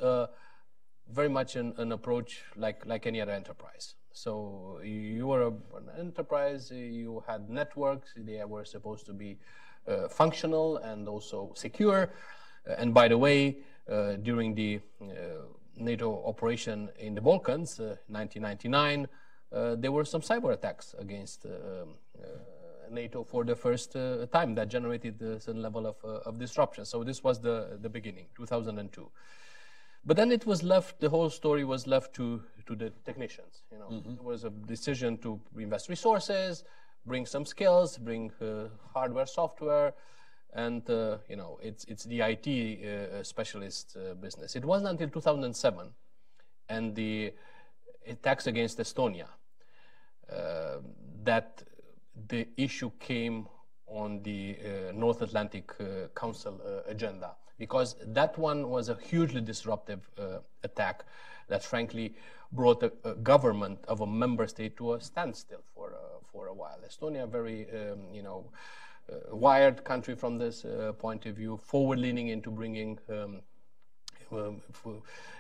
[1.12, 3.96] very much an, an approach like, like any other enterprise.
[4.14, 9.38] So you were a, an enterprise, you had networks, they were supposed to be
[9.88, 12.10] uh, functional and also secure.
[12.68, 13.58] Uh, and by the way,
[13.90, 15.06] uh, during the uh,
[15.78, 19.08] NATO operation in the Balkans, 1999,
[19.52, 21.96] uh, uh, there were some cyber attacks against um,
[22.90, 23.94] NATO for the first
[24.32, 26.86] time that generated a certain level of, of disruption.
[26.86, 29.10] So this was the, the beginning, 2002.
[30.06, 33.64] But then it was left, the whole story was left to, to the technicians.
[33.72, 34.14] You know, mm-hmm.
[34.14, 36.64] It was a decision to invest resources,
[37.06, 39.94] bring some skills, bring uh, hardware, software,
[40.54, 44.56] and uh, you know, it's, it's the IT uh, specialist uh, business.
[44.56, 45.90] It wasn't until 2007
[46.70, 47.34] and the
[48.08, 49.28] attacks against Estonia
[50.32, 50.78] uh,
[51.24, 51.64] that
[52.28, 53.48] the issue came
[53.88, 55.72] on the uh, North Atlantic
[56.16, 61.06] Council agenda because that one was a hugely disruptive uh, attack
[61.48, 62.16] that frankly
[62.52, 66.54] brought a, a, government of a member state to a standstill for, uh, for a
[66.54, 66.78] while.
[66.88, 68.46] Estonia, very, um, you know,
[69.12, 73.42] uh, wired country from this uh, point of view, forward-leaning into bringing um,
[74.32, 74.62] um,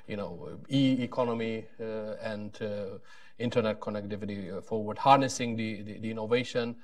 [0.07, 2.97] you know, e-economy uh, and uh,
[3.39, 6.75] internet connectivity forward, harnessing the, the, the innovation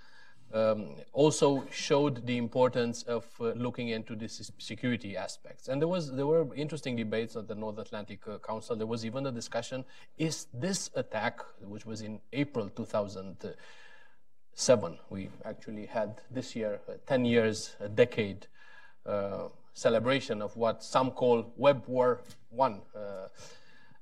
[0.54, 5.68] um, also showed the importance of uh, looking into these security aspects.
[5.68, 8.76] And there was there were interesting debates at the North Atlantic uh, Council.
[8.76, 9.86] There was even a discussion:
[10.18, 17.26] Is this attack, which was in April 2007, we actually had this year, uh, 10
[17.26, 18.48] years, a decade
[19.06, 22.82] uh, celebration of what some call Web War One.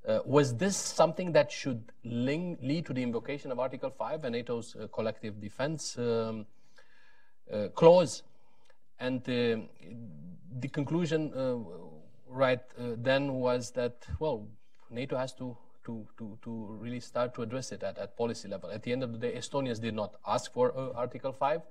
[0.10, 4.76] Uh, was this something that should lead to the invocation of Article 5 and NATO's
[4.76, 6.48] uh, collective defense um,
[7.54, 8.24] uh, clause?
[9.00, 11.58] And the conclusion uh,
[12.28, 14.48] right uh, then was that, well,
[14.89, 15.56] NATO has to,
[15.89, 18.69] to, to, to really start to address it at, at policy level.
[18.69, 21.62] At the end of the day, Estonians did not ask for Article 5.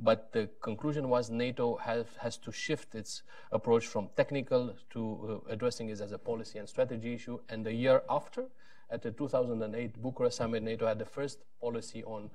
[0.00, 5.52] But the conclusion was NATO has, has to shift its approach from technical to uh,
[5.52, 7.38] addressing it as a policy and strategy issue.
[7.48, 8.46] And the year after,
[8.90, 12.30] at the 2008 Bucharest summit, NATO had the first policy on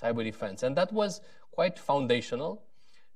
[0.00, 0.62] cyber defense.
[0.62, 2.62] And that was quite foundational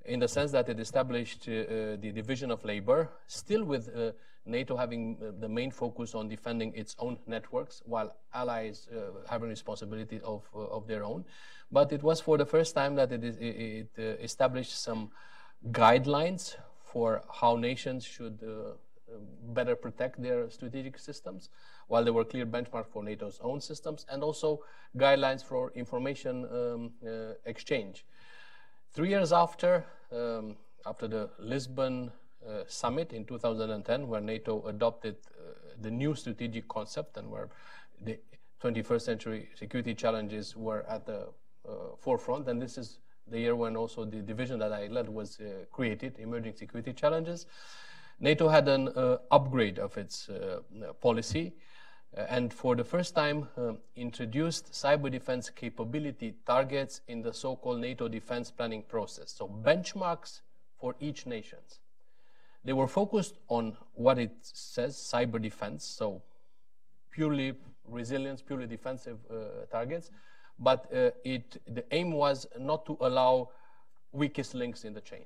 [0.04, 4.12] in the sense that it established uh, uh the division of labor, still with uh,
[4.46, 9.48] NATO having uh, the main focus on defending its own networks, while allies uh, having
[9.48, 11.24] responsibility of, of their own.
[11.72, 13.88] But it was for the first time that it, is, it,
[14.22, 15.10] established some
[15.70, 18.38] guidelines for how nations should
[19.54, 21.48] better protect their strategic systems,
[21.88, 24.60] while there were clear benchmarks for NATO's own systems, and also
[24.96, 26.92] guidelines for information um,
[27.46, 28.04] exchange.
[28.92, 29.84] Three years after,
[30.14, 32.10] um, after the Lisbon
[32.46, 37.48] uh, summit in 2010, where NATO adopted uh, the new strategic concept and where
[38.02, 38.18] the
[38.62, 41.28] 21st century security challenges were at the
[41.68, 42.48] uh, forefront.
[42.48, 42.98] And this is
[43.30, 47.46] the year when also the division that I led was uh, created, Emerging Security Challenges.
[48.20, 50.30] NATO had an uh, upgrade of its
[51.00, 51.52] policy
[52.16, 53.48] and for the first time
[53.96, 59.32] introduced cyber defense capability targets in the so-called NATO defense planning process.
[59.32, 60.40] So benchmarks
[60.78, 61.58] for each nation.
[62.64, 66.22] They were focused on what it says, cyber defense, so
[67.10, 67.54] purely
[67.86, 70.10] resilience, purely defensive uh, targets,
[70.58, 73.50] but uh, it, the aim was not to allow
[74.12, 75.24] weakest links in the chain.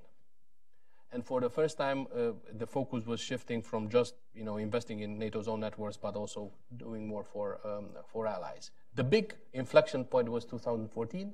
[1.13, 5.01] And for the first time, uh, the focus was shifting from just you know investing
[5.01, 8.71] in NATO's own networks, but also doing more for um, for allies.
[8.95, 11.33] The big inflection point was 2014,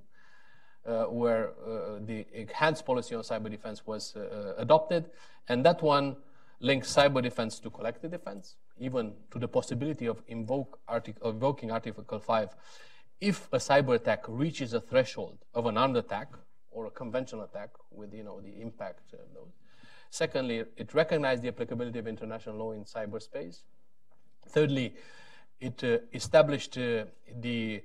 [0.87, 5.11] uh, where uh, the enhanced policy on cyber defense was uh, adopted,
[5.49, 6.17] and that one
[6.61, 12.21] links cyber defense to collective defense, even to the possibility of invoke artic- invoking Article
[12.21, 12.55] 5
[13.21, 16.29] if a cyber attack reaches a threshold of an armed attack
[16.71, 19.55] or a conventional attack with you know the impact of those.
[20.14, 23.62] Secondly, it recognized the applicability of international law in cyberspace.
[24.48, 24.94] Thirdly,
[25.59, 27.07] it uh, established uh,
[27.40, 27.83] the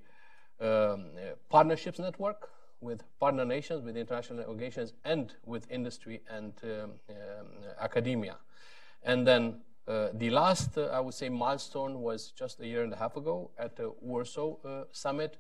[0.62, 1.06] um,
[1.50, 6.70] partnerships network with partner nations, with international organizations, and with industry and um,
[7.10, 7.48] um,
[7.82, 8.38] academia.
[9.02, 12.94] And then uh, the last, uh, I would say, milestone was just a year and
[12.94, 15.38] a half ago at the Warsaw uh, Summit,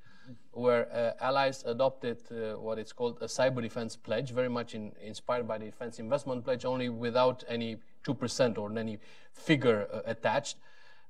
[0.51, 4.91] where uh, allies adopted uh, what is called a cyber defense pledge, very much in,
[5.01, 8.97] inspired by the defense investment pledge, only without any 2% or any
[9.33, 10.57] figure uh, attached.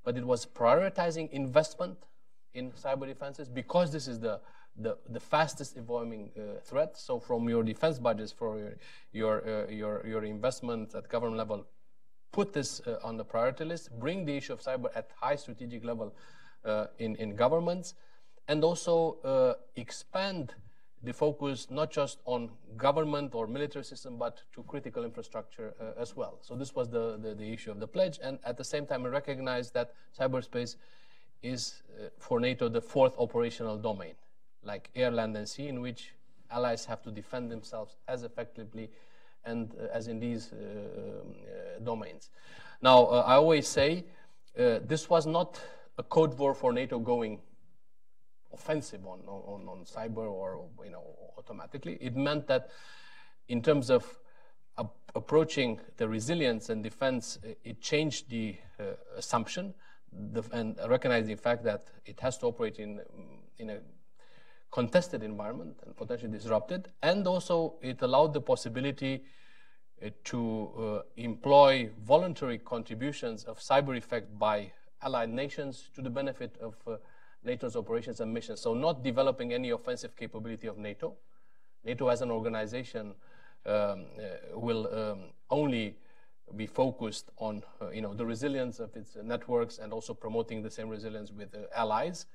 [0.03, 1.97] But it was prioritizing investment
[2.53, 4.39] in cyber defenses because this is the
[4.81, 6.97] the, the fastest evolving uh, threat.
[6.97, 8.75] So from your defense budgets, for your
[9.11, 11.65] your, uh, your, your investment at government level,
[12.31, 13.89] put this uh, on the priority list.
[13.99, 16.13] Bring the issue of cyber at high strategic level
[16.97, 17.95] in in governments,
[18.49, 20.53] and also uh, expand
[21.03, 26.17] the focus not just on government or military system, but to critical infrastructure uh, as
[26.17, 26.39] well.
[26.41, 29.05] So this was the, the, the issue of the pledge, and at the same time,
[29.05, 30.75] I recognize that cyberspace
[31.41, 31.83] is
[32.17, 34.15] for NATO the fourth operational domain
[34.63, 36.13] like air, land, and sea, in which
[36.51, 38.89] allies have to defend themselves as effectively
[39.45, 42.29] and uh, as in these uh, uh, domains.
[42.81, 44.05] Now, uh, I always say
[44.57, 45.59] uh, this was not
[45.97, 47.39] a code war for NATO going
[48.53, 51.03] offensive on, on, on cyber or you know
[51.37, 51.97] automatically.
[52.01, 52.69] It meant that
[53.47, 54.19] in terms of
[55.15, 58.83] approaching the resilience and defense, it changed the uh,
[59.17, 59.73] assumption
[60.11, 63.01] the, and recognizing the fact that it has to operate in,
[63.57, 63.79] in a
[64.71, 66.89] contested environment and potentially disrupted.
[67.01, 69.23] And also, it allowed the possibility
[70.03, 76.57] uh, to uh, employ voluntary contributions of cyber effect by allied nations to the benefit
[76.61, 76.97] of uh,
[77.43, 78.61] NATO's operations and missions.
[78.61, 81.15] So, not developing any offensive capability of NATO.
[81.83, 83.13] NATO as an organization
[83.65, 84.03] um, uh,
[84.53, 85.95] will um, only
[86.55, 90.71] be focused on uh, you know, the resilience of its networks and also promoting the
[90.71, 92.25] same resilience with uh, allies.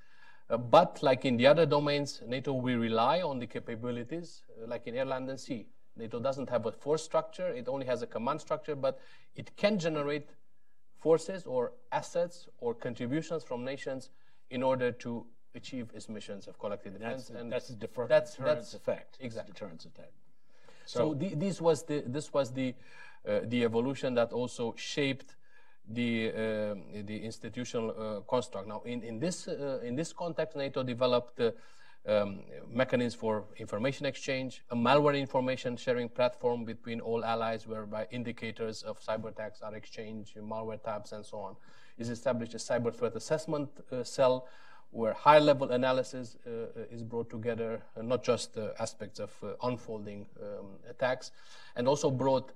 [0.50, 4.86] Uh, but like in the other domains, NATO will rely on the capabilities, uh, like
[4.86, 5.66] in air, land, and sea.
[5.96, 8.98] NATO doesn't have a force structure, it only has a command structure, but
[9.36, 10.30] it can generate
[10.98, 14.10] forces or assets or contributions from nations
[14.50, 17.28] in order to achieve its missions of collective defense.
[17.28, 19.18] That's, and that's the defer- that's, deterrence that's, effect.
[19.20, 19.52] Exactly.
[19.52, 20.12] deterrence effect.
[20.86, 22.74] So, so the, this was the this was the
[23.26, 25.36] uh, the evolution that also shaped
[25.88, 28.68] the uh, the institutional uh, construct.
[28.68, 31.40] Now, in in this uh, in this context, NATO developed
[32.06, 38.82] um, mechanisms for information exchange, a malware information sharing platform between all allies, whereby indicators
[38.82, 41.56] of cyber attacks are exchanged, malware tabs, and so on.
[41.96, 43.70] Is established a cyber threat assessment
[44.02, 44.48] cell
[44.90, 46.50] where high-level analysis uh,
[46.90, 51.32] is brought together, uh, not just uh, aspects of unfolding um, attacks,
[51.74, 52.52] and also brought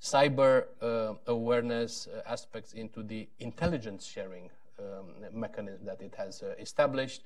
[0.00, 6.54] cyber uh, awareness uh, aspects into the intelligence sharing um, mechanism that it has uh,
[6.58, 7.22] established.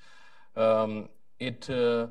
[0.57, 1.09] Um,
[1.41, 2.09] it uh,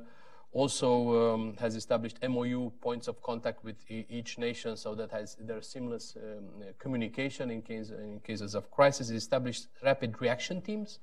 [0.58, 5.28] also um, has established MOU points of contact with e each nation so that has
[5.50, 6.46] their seamless um,
[6.84, 9.10] communication in, case, in cases of crisis.
[9.12, 11.00] It established rapid reaction teams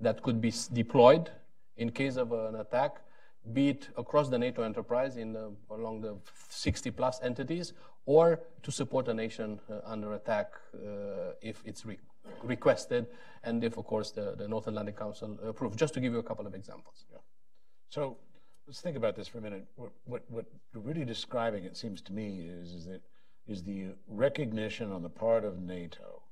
[0.00, 1.30] that could be deployed
[1.76, 2.92] in case of an attack
[3.52, 6.16] be it across the NATO enterprise in the, along the
[6.48, 7.72] 60 plus entities,
[8.06, 11.98] or to support a nation uh, under attack uh, if it's re
[12.44, 13.06] requested,
[13.42, 15.76] and if, of course, the, the, North Atlantic Council approves.
[15.76, 17.04] Just to give you a couple of examples.
[17.10, 17.18] Yeah.
[17.90, 18.16] So
[18.66, 19.66] let's think about this for a minute.
[19.76, 23.02] What, what, what you're really describing, it seems to me, is, is that
[23.46, 26.22] is the recognition on the part of NATO.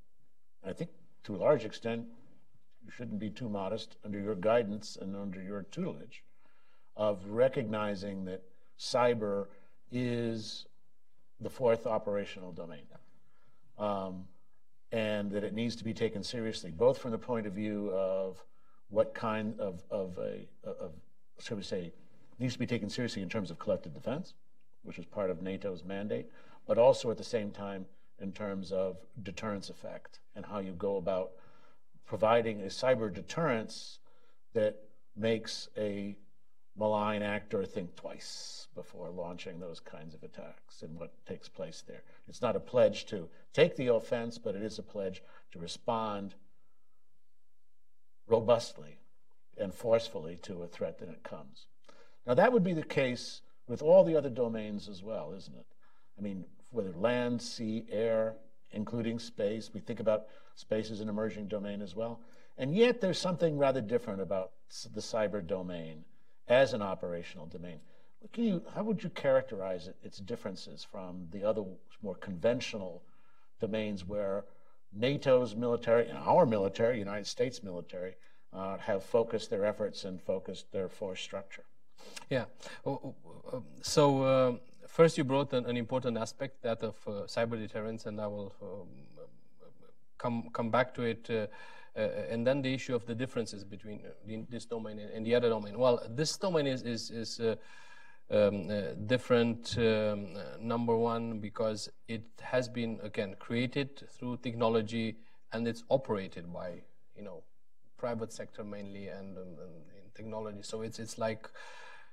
[0.65, 0.91] I think
[1.25, 2.07] to a large extent,
[2.85, 6.23] you shouldn't be too modest under your guidance and under your tutelage
[6.97, 8.43] of recognizing that
[8.79, 9.47] cyber
[9.91, 10.67] is
[11.41, 12.85] the fourth operational domain.
[13.79, 14.27] Um,
[14.93, 18.43] and that it needs to be taken seriously, both from the point of view of
[18.89, 20.93] what kind of, of a, of,
[21.41, 21.93] shall we say,
[22.41, 24.35] needs to be taken seriously in terms of collective defense,
[24.83, 26.31] which is part of NATO's mandate,
[26.67, 27.85] but also at the same time
[28.19, 31.33] in terms of deterrence effect and how you go about
[32.07, 33.99] providing a cyber deterrence
[34.55, 34.77] that
[35.17, 36.17] makes a
[36.77, 42.03] malign actor think twice before launching those kinds of attacks and what takes place there.
[42.27, 45.23] It's not a pledge to take the offense, but it is a pledge
[45.53, 46.35] to respond
[48.27, 48.99] robustly
[49.59, 51.67] and forcefully to a threat that it comes.
[52.31, 55.67] Now, that would be the case with all the other domains as well, isn't it?
[56.17, 58.37] I mean, whether land, sea, air,
[58.71, 62.21] including space, we think about space as an emerging domain as well.
[62.57, 64.53] And yet, there's something rather different about
[64.95, 66.05] the cyber domain
[66.47, 67.81] as an operational domain.
[68.37, 71.65] You, how would you characterize it, its differences from the other
[72.01, 73.03] more conventional
[73.61, 74.45] domains where
[74.97, 78.15] NATO's military and our military, United States military,
[78.53, 81.65] uh, have focused their efforts and focused their force structure?
[82.29, 82.45] Yeah.
[83.83, 84.53] So uh,
[84.87, 88.55] first, you brought an, an, important aspect that of uh, cyber deterrence, and I will
[88.63, 88.89] um,
[90.19, 91.29] come come back to it.
[91.29, 91.47] Uh,
[91.97, 94.01] uh, and then the issue of the differences between
[94.49, 95.77] this domain and the other domain.
[95.77, 99.77] Well, this domain is is, is um, uh, different.
[99.77, 105.17] Um, number one, because it has been again created through technology
[105.53, 106.83] and it's operated by
[107.17, 107.43] you know
[107.97, 110.63] private sector mainly and, and, and technology.
[110.63, 111.51] So it's it's like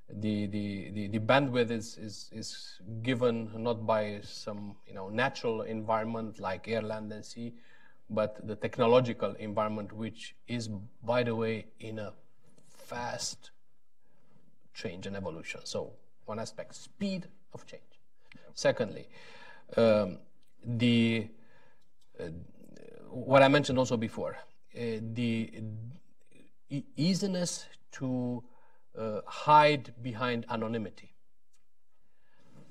[0.10, 5.64] the, the, the, the, bandwidth is, is, is given not by some you know natural
[5.64, 7.54] environment like air, land, and sea,
[8.10, 10.70] but the technological environment, which is,
[11.04, 12.14] by the way, in a
[12.70, 13.52] fast
[14.74, 15.62] change and evolution.
[15.66, 15.92] So
[16.26, 17.82] one aspect, speed of change.
[18.54, 19.08] Secondly,
[19.76, 20.20] um,
[20.64, 21.28] the
[22.20, 22.30] uh,
[23.10, 24.38] what I mentioned also before,
[24.76, 24.80] uh,
[25.14, 25.52] the
[26.96, 28.44] easiness to
[28.98, 31.14] uh, hide behind anonymity.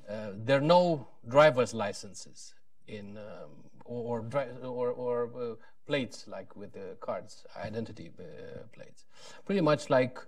[0.08, 2.54] Uh, there are no driver's licenses
[2.86, 3.50] in um,
[3.84, 4.24] or
[4.62, 5.54] or, or uh,
[5.86, 9.04] plates like with the cards, identity uh, plates.
[9.44, 10.18] Pretty much like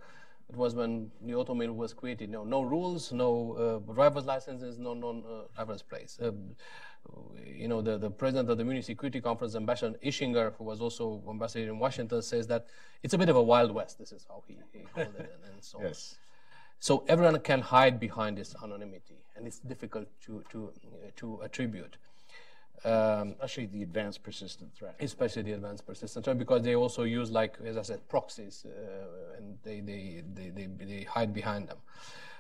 [0.49, 2.31] it was when the automobile was created.
[2.31, 6.19] No, no rules, no uh, driver's licenses, no non uh, driver's plates.
[7.57, 11.23] You know, the, the president of the Munich Security Conference, Ambassador Ischinger, who was also
[11.29, 12.67] ambassador in Washington, says that
[13.03, 13.99] it's a bit of a wild west.
[13.99, 16.15] This is how he, he called it, and, and so yes.
[16.15, 16.19] on.
[16.81, 20.73] So everyone can hide behind this anonymity, and it's difficult to to
[21.17, 21.97] to attribute.
[22.85, 24.95] Um, especially the advanced persistent threat.
[25.01, 29.37] Especially the advanced persistent threat, because they also use, like as I said, proxies, uh,
[29.37, 31.79] and they, they, they, they, they hide behind them.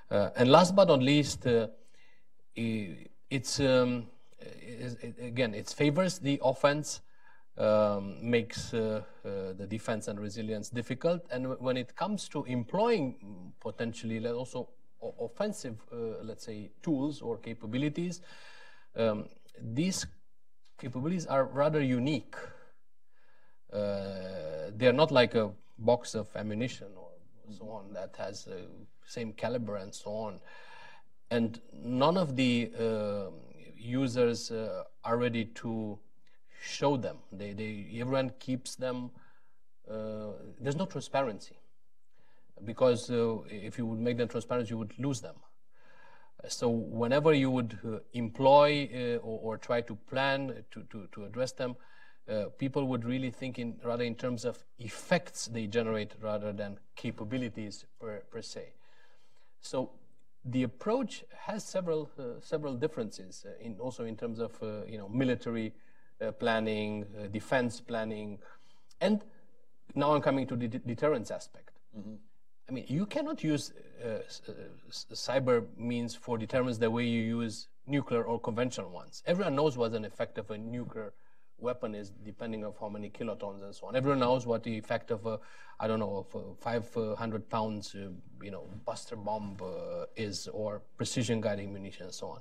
[0.08, 1.66] Uh, and last but not least, uh,
[2.54, 4.06] it's um,
[4.40, 7.00] it, again it favors the offense,
[7.56, 13.52] um, makes uh, uh, the defense and resilience difficult, and when it comes to employing
[13.60, 14.68] potentially also
[15.20, 18.20] offensive, uh, let's say, tools or capabilities.
[18.96, 19.26] Um,
[19.60, 20.06] these
[20.78, 22.34] capabilities are rather unique.
[23.72, 27.08] Uh, they are not like a box of ammunition or
[27.56, 28.66] so on that has the
[29.04, 30.40] same caliber and so on.
[31.30, 33.30] And none of the uh,
[33.78, 35.98] users uh, are ready to
[36.60, 37.18] show them.
[37.32, 39.10] They, they, everyone keeps them.
[39.90, 41.56] Uh, there's no transparency
[42.64, 45.36] because uh, if you would make them transparent, you would lose them.
[46.48, 51.24] So whenever you would uh, employ uh, or, or, try to plan to, to, to
[51.24, 51.76] address them,
[52.58, 57.86] people would really think in rather in terms of effects they generate rather than capabilities
[57.98, 58.74] per, per se.
[59.60, 59.90] So
[60.50, 64.98] the approach has several uh, several differences uh, in also in terms of uh, you
[64.98, 65.72] know military
[66.40, 68.38] planning, defense planning,
[69.00, 69.22] and
[69.94, 71.78] now I'm coming to the deterrence aspect.
[71.96, 72.14] Mm-hmm.
[72.68, 73.72] I mean, you cannot use
[74.04, 74.52] uh, uh
[74.90, 79.22] cyber means for deterrence the way you use nuclear or conventional ones.
[79.26, 81.12] Everyone knows what an effect of a nuclear
[81.58, 83.96] weapon is, depending of how many kilotons and so on.
[83.96, 85.38] Everyone knows what the effect of a,
[85.80, 88.08] I don't know, of a 500 pounds, uh,
[88.42, 92.40] you know, buster bomb uh, is, or precision guiding munition and so on.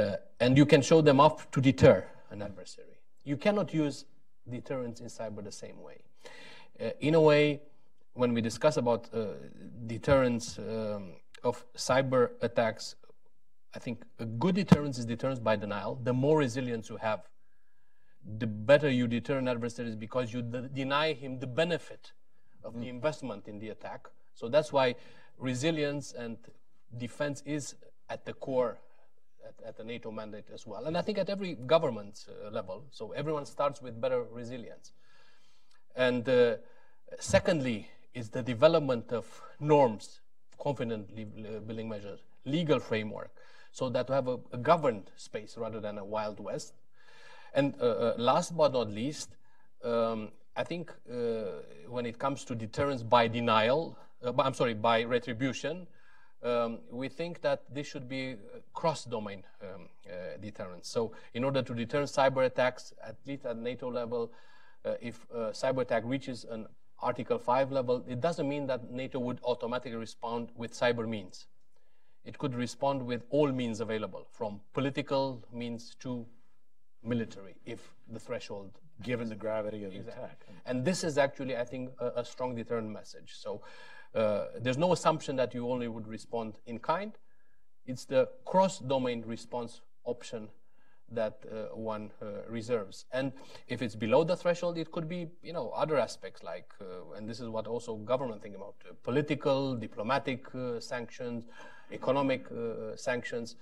[0.00, 2.98] Uh, and you can show them off to deter an adversary.
[3.24, 4.04] You cannot use
[4.48, 6.02] deterrence in cyber the same way.
[6.80, 7.60] Uh, in a way,
[8.14, 9.26] when we discuss about uh,
[9.86, 11.12] deterrence um,
[11.44, 12.96] of cyber attacks,
[13.74, 16.00] I think a good deterrence is deterrence by denial.
[16.02, 17.20] The more resilience you have,
[18.38, 22.12] the better you deter an adversary is because you de- deny him the benefit
[22.64, 22.80] of mm.
[22.80, 24.08] the investment in the attack.
[24.34, 24.96] So that's why
[25.38, 26.36] resilience and
[26.96, 27.74] defense is
[28.08, 28.78] at the core
[29.46, 30.86] at, at the NATO mandate as well.
[30.86, 32.84] And I think at every government uh, level.
[32.90, 34.92] So everyone starts with better resilience.
[35.96, 36.56] And uh,
[37.18, 39.26] secondly, is the development of
[39.60, 40.20] norms,
[40.58, 41.14] confident
[41.66, 43.30] building measures, legal framework,
[43.72, 46.74] so that we have a, a governed space rather than a wild west.
[47.58, 49.30] And uh, uh, last but not least,
[49.82, 51.14] um, I think uh,
[51.88, 55.88] when it comes to deterrence by denial, I'm sorry, by retribution,
[56.44, 58.36] um, we think that this should be
[58.74, 60.86] cross-domain um, uh, deterrence.
[60.86, 64.30] So in order to deter cyber attacks, at least at NATO level,
[64.84, 66.68] uh, if a cyber attack reaches an
[67.02, 71.48] Article 5 level, it doesn't mean that NATO would automatically respond with cyber means.
[72.24, 76.24] It could respond with all means available, from political means to
[77.02, 78.70] military, if the threshold.
[79.02, 80.24] Given the gravity of the exactly.
[80.24, 80.46] attack.
[80.66, 83.34] And this is actually, I think, a, a strong deterrent message.
[83.36, 83.62] So
[84.12, 87.12] uh, there's no assumption that you only would respond in kind.
[87.86, 90.48] It's the cross-domain response option
[91.12, 93.06] that uh, one uh, reserves.
[93.12, 93.32] And
[93.68, 97.28] if it's below the threshold, it could be, you know, other aspects like, uh, and
[97.28, 101.46] this is what also government think about, uh, political, diplomatic uh, sanctions,
[101.92, 103.56] economic uh, sanctions,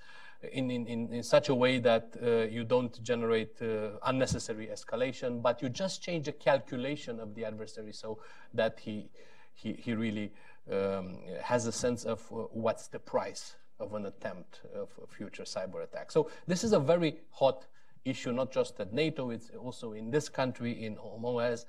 [0.53, 2.16] in, in, in such a way that
[2.51, 3.61] you don't generate
[4.05, 8.18] unnecessary escalation, but you just change the calculation of the adversary so
[8.55, 9.09] that he,
[9.55, 10.32] he, he really
[10.70, 16.11] um, has a sense of what's the price of an attempt of future cyber attack.
[16.11, 17.66] So this is a very hot
[18.05, 21.66] issue, not just at NATO, it's also in this country, in OMS.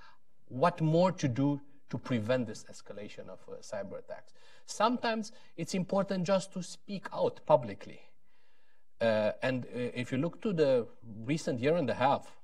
[0.48, 1.60] What more to do
[1.90, 4.34] to prevent this escalation of uh, cyber attacks?
[4.66, 8.02] Sometimes it's important just to speak out publicly.
[9.00, 10.88] Uh, and uh, if you look to the
[11.24, 12.36] recent year and a half,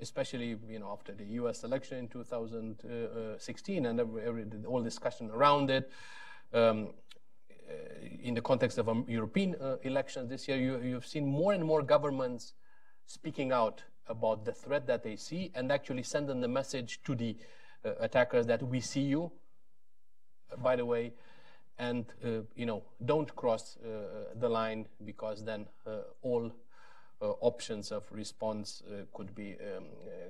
[0.00, 1.64] especially you know after the U.S.
[1.64, 5.90] election in 2016 and every, every, all discussion around it,
[6.52, 6.88] um,
[7.68, 7.72] uh,
[8.22, 11.64] in the context of um, European uh, elections this year, you, you've seen more and
[11.64, 12.54] more governments
[13.06, 17.36] speaking out about the threat that they see and actually sending the message to the
[17.84, 19.30] uh, attackers that we see you,
[20.62, 21.12] by the way,
[21.78, 26.50] and uh, you know don't cross uh, the line because then uh, all
[27.40, 29.84] options of response could be um,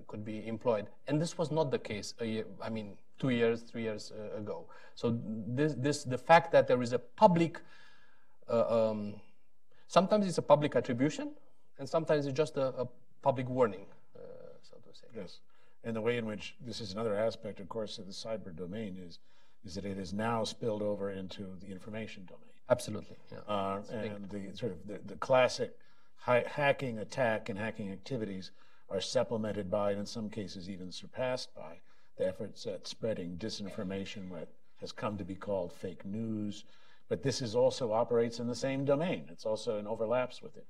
[0.07, 0.86] could be employed.
[1.07, 2.14] And this was not the case.
[2.18, 4.64] Year, I mean, two years, three years ago.
[4.94, 7.61] So this, this, the fact that there is a public,
[8.49, 9.14] um,
[9.86, 11.32] sometimes it's a public attribution,
[11.78, 12.88] and sometimes it's just a, a
[13.20, 13.86] public warning,
[14.16, 14.20] uh,
[14.62, 15.07] so to say.
[15.14, 15.40] Yes,
[15.84, 18.99] and the way in which this is another aspect, of course, of the cyber domain
[19.07, 19.18] is,
[19.69, 22.41] is that it is now spilled over into the information domain.
[22.71, 23.16] Absolutely.
[23.31, 23.39] Yeah.
[23.47, 25.77] Uh, and the sort of the, the classic
[26.16, 28.51] hi- hacking attack and hacking activities
[28.89, 31.81] are supplemented by, and in some cases even surpassed by,
[32.16, 34.49] the efforts at spreading disinformation, what
[34.81, 36.64] has come to be called fake news.
[37.11, 39.27] But this is also operates in the same domain.
[39.31, 40.66] It's also in overlaps with it.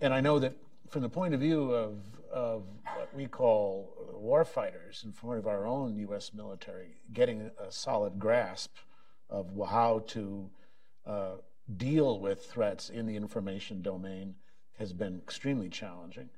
[0.00, 0.56] And I know that
[0.90, 1.98] from the point of view of,
[2.32, 2.64] of
[2.96, 6.32] what we call warfighters and from of our own U.S.
[6.34, 8.74] military, getting a solid grasp
[9.30, 10.50] of how to
[11.06, 11.30] uh,
[11.76, 14.34] deal with threats in the information domain
[14.78, 16.28] has been extremely challenging.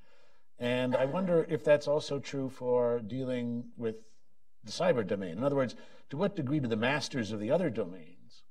[0.59, 3.97] And I wonder if that's also true for dealing with
[4.65, 5.39] the cyber domain.
[5.39, 5.75] In other words,
[6.11, 8.45] to what degree do the masters of the other domains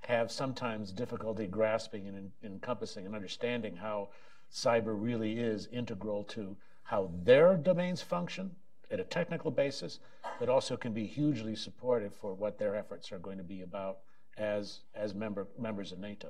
[0.00, 4.08] have sometimes difficulty grasping and encompassing and understanding how
[4.52, 8.50] cyber really is integral to how their domains function
[8.90, 9.98] at a technical basis,
[10.38, 13.98] but also can be hugely supportive for what their efforts are going to be about
[14.38, 16.28] as, as member, members of NATO?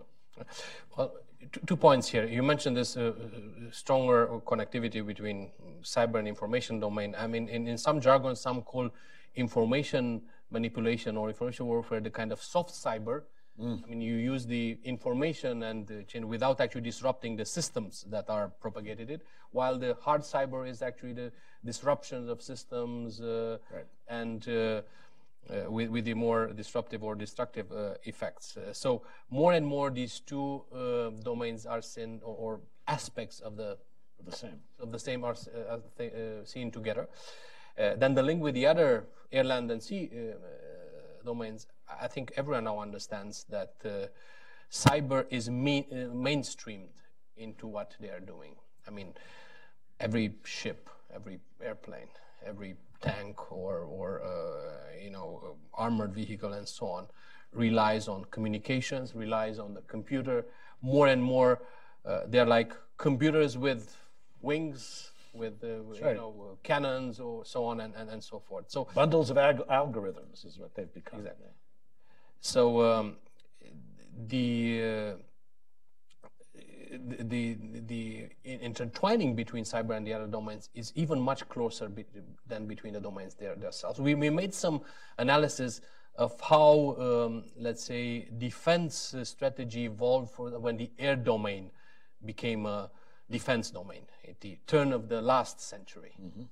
[0.96, 1.14] Well,
[1.66, 2.26] two points here.
[2.26, 3.12] You mentioned this uh,
[3.70, 5.50] stronger connectivity between
[5.82, 7.14] cyber and information domain.
[7.18, 8.90] I mean, in, in some jargon, some call
[9.34, 13.22] information manipulation or information warfare the kind of soft cyber.
[13.60, 13.84] Mm.
[13.84, 18.28] I mean, you use the information and the chain without actually disrupting the systems that
[18.28, 21.32] are propagated it, while the hard cyber is actually the
[21.64, 23.86] disruptions of systems uh, right.
[24.08, 24.82] and uh,
[25.48, 28.56] uh, with, with, the more disruptive or destructive uh, effects.
[28.56, 33.56] Uh, so more and more these two uh, domains are seen or, or, aspects of
[33.56, 33.76] the
[34.24, 35.34] the same of the same are
[35.68, 36.12] uh, th-
[36.46, 37.08] seen together.
[37.76, 40.08] then the link with the other air, land, and sea
[41.24, 41.66] domains.
[42.00, 43.74] I think everyone now understands that
[44.70, 47.02] cyber is me- mainstreamed
[47.36, 48.56] into what they are doing.
[48.86, 49.14] I mean,
[50.00, 52.08] every ship, every airplane,
[52.44, 57.06] every tank or, or uh, you know, armored vehicle and so on
[57.52, 60.44] relies on communications, relies on the computer,
[60.82, 61.60] more and more
[62.04, 63.96] uh, they're like computers with
[64.40, 66.12] wings, with uh, right.
[66.12, 68.66] you know, uh, cannons or so on and, and, and so forth.
[68.68, 71.20] So bundles of ag- algorithms is what they've become.
[71.20, 71.48] Exactly.
[72.40, 73.16] So um,
[74.28, 75.22] the uh,
[76.98, 77.56] the,
[77.86, 82.04] the, intertwining between cyber and the other domains is even much closer be,
[82.46, 84.00] than between the domains themselves.
[84.00, 84.80] We, we made some
[85.18, 85.80] analysis
[86.16, 91.70] of how, um, let's say, defense strategy evolved for the, when the air domain
[92.24, 92.90] became a
[93.30, 96.12] defense domain at the turn of the last century.
[96.20, 96.42] Mm-hmm.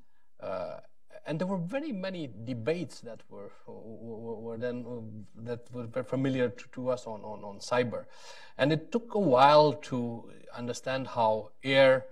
[0.40, 0.80] Uh,
[1.26, 6.50] and there were very many debates that were, were, were then uh, that were familiar
[6.50, 8.04] to, to, us on, on, on cyber.
[8.58, 12.04] And it took a while to understand how air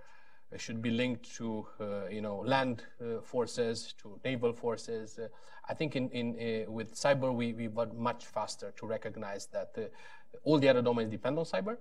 [0.57, 5.19] should be linked to uh, you know land uh, forces, to naval forces.
[5.19, 5.29] Uh,
[5.69, 9.73] I think in, in uh, with cyber we, we were much faster to recognize that
[9.77, 9.83] uh,
[10.45, 11.77] all the other domains depend on cyber,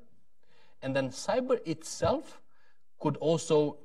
[0.82, 2.41] and then cyber itself
[2.99, 3.77] could also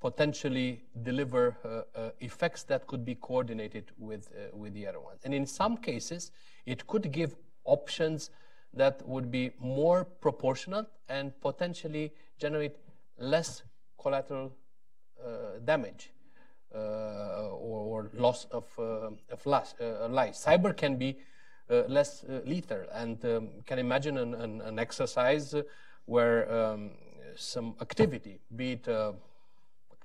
[0.00, 5.20] potentially deliver uh, uh, effects that could be coordinated with, uh, with the other ones.
[5.24, 6.32] And in some cases,
[6.64, 8.30] it could give options
[8.72, 12.76] that would be more proportional and potentially generate
[13.18, 13.62] less
[14.00, 14.52] collateral
[15.22, 16.12] uh, damage
[16.74, 16.78] uh,
[17.50, 20.34] or, or, loss of, uh, of life.
[20.34, 21.18] Cyber can be
[21.68, 25.54] less lethal and um, can imagine an, an, an exercise
[26.06, 26.90] where um,
[27.36, 28.88] some activity, be it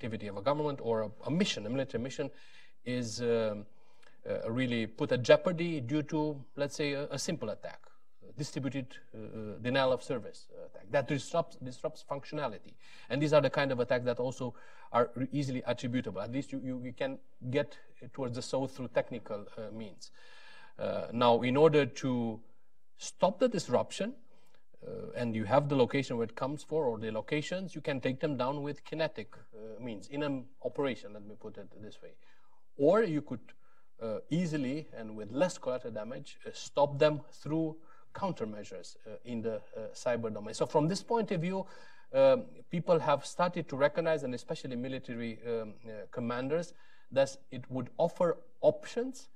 [0.06, 2.30] activity of a government or a, a mission, a military mission,
[2.86, 3.66] is um,
[4.30, 7.80] uh, really put at jeopardy due to, let's say, a, a simple attack,
[8.38, 12.74] distributed uh, uh, denial of service attack that disrupts, disrupts functionality.
[13.10, 14.54] And these are the kind of attacks that also
[14.92, 16.22] are easily attributable.
[16.22, 17.18] At least you, you, you can
[17.50, 17.78] get
[18.14, 20.12] towards the soul through technical uh, means.
[20.78, 22.40] Uh, now, in order to
[22.98, 24.14] stop the disruption,
[24.88, 28.00] uh, and you have the location where it comes for or the locations, you can
[28.00, 32.02] take them down with kinetic uh, means in an operation, let me put it this
[32.02, 32.14] way.
[32.78, 33.40] Or you could
[34.02, 37.78] uh, easily and with less collateral damage stop them through
[38.14, 38.96] countermeasures
[39.26, 39.62] in the
[39.94, 40.54] cyber domain.
[40.54, 41.66] So from this point of view,
[42.14, 46.74] um, people have started to recognize, and especially military um, uh, commanders,
[47.12, 49.30] that it would offer options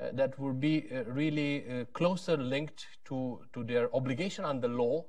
[0.00, 5.04] uh, that would be uh, really uh, closer linked to, to their obligation under law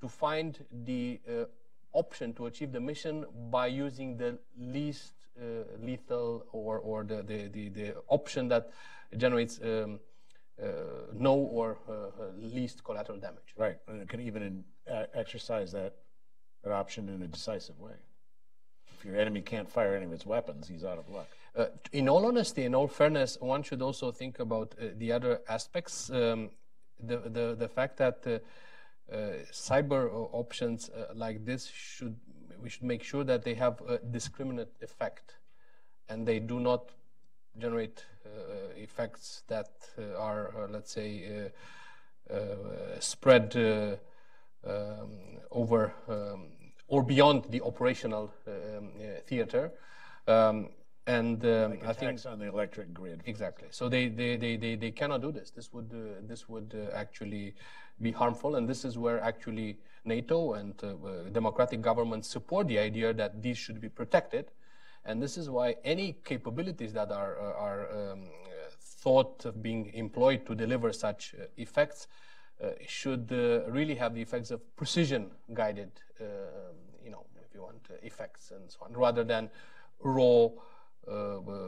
[0.00, 1.18] to find the
[1.94, 7.48] option to achieve the mission by using the least uh, lethal or, or the, the,
[7.48, 8.70] the, the, option that
[9.16, 9.98] generates um,
[10.62, 10.66] uh,
[11.12, 13.54] no or uh, least collateral damage.
[13.56, 14.64] Right, and it can even in,
[15.14, 15.94] exercise that,
[16.62, 17.94] that option in a decisive way.
[18.96, 21.28] If your enemy can't fire any of its weapons, he's out of luck.
[21.56, 25.40] Uh, in all honesty, in all fairness, one should also think about uh, the other
[25.48, 26.10] aspects.
[26.10, 26.50] Um,
[27.00, 28.38] the, the, the fact that uh,
[29.12, 32.16] uh cyber options uh, like this should
[32.62, 35.36] we should make sure that they have a discriminate effect,
[36.08, 36.90] and they do not
[37.58, 38.30] generate uh,
[38.76, 39.68] effects that
[40.18, 41.50] are, let's say,
[43.00, 43.54] spread
[44.66, 45.10] um,
[45.50, 46.46] over um,
[46.88, 48.92] or beyond the operational um,
[49.26, 49.72] theater.
[50.26, 50.70] Um,
[51.06, 53.22] and um, like I think on the electric grid.
[53.26, 53.68] Exactly.
[53.70, 55.50] So they, they, they, they, they cannot do this.
[55.50, 57.54] This would uh, this would uh, actually
[58.00, 62.78] be harmful, and this is where actually NATO and uh, uh, democratic governments support the
[62.78, 64.50] idea that these should be protected,
[65.04, 68.24] and this is why any capabilities that are uh, are um,
[68.80, 72.08] thought of being employed to deliver such uh, effects
[72.86, 73.30] should
[73.68, 75.90] really have the effects of precision guided,
[77.04, 79.50] you know, if you want effects and so on, rather than
[80.02, 80.48] raw.
[81.06, 81.64] Uh, uh,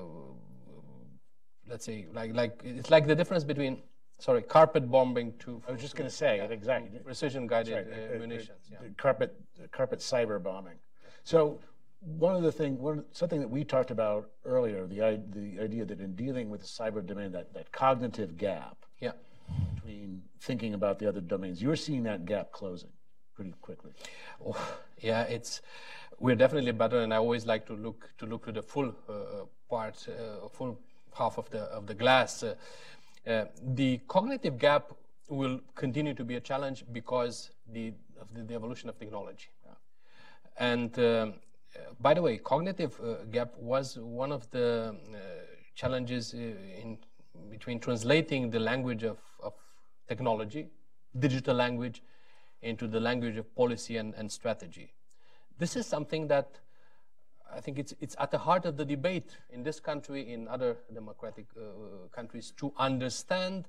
[1.69, 3.79] let's say like like it's like the difference between
[4.19, 8.17] sorry carpet bombing to I was just going to say yeah, exactly precision guided right.
[8.17, 8.79] uh, munitions yeah.
[8.97, 9.35] carpet
[9.73, 10.79] carpet cyber bombing
[11.25, 11.59] so
[12.01, 16.01] one of the thing one something that we talked about earlier the the idea that
[16.01, 19.13] in dealing with the cyber domain that that cognitive gap yeah
[19.75, 22.91] between thinking about the other domains you're seeing that gap closing
[23.35, 23.93] pretty quickly
[24.47, 25.61] oh, yeah it's
[26.19, 29.45] we're definitely better, and I always like to look to look to the full uh,
[29.69, 30.79] part, uh, full
[31.13, 32.43] half of the of the glass.
[32.43, 32.55] Uh,
[33.27, 33.45] uh,
[33.75, 34.93] the cognitive gap
[35.29, 39.49] will continue to be a challenge because the of the, the evolution of technology.
[39.65, 39.73] Yeah.
[40.59, 41.35] And
[42.01, 42.99] by the way, cognitive
[43.31, 44.97] gap was one of the
[45.75, 46.99] challenges in
[47.51, 49.53] between translating the language of, of
[50.09, 50.69] technology,
[51.19, 52.03] digital language,
[52.63, 54.93] into the language of policy and, and strategy.
[55.59, 56.59] This is something that
[57.55, 60.77] I think it's, it's at the heart of the debate in this country, in other
[60.93, 63.67] democratic uh, countries, to understand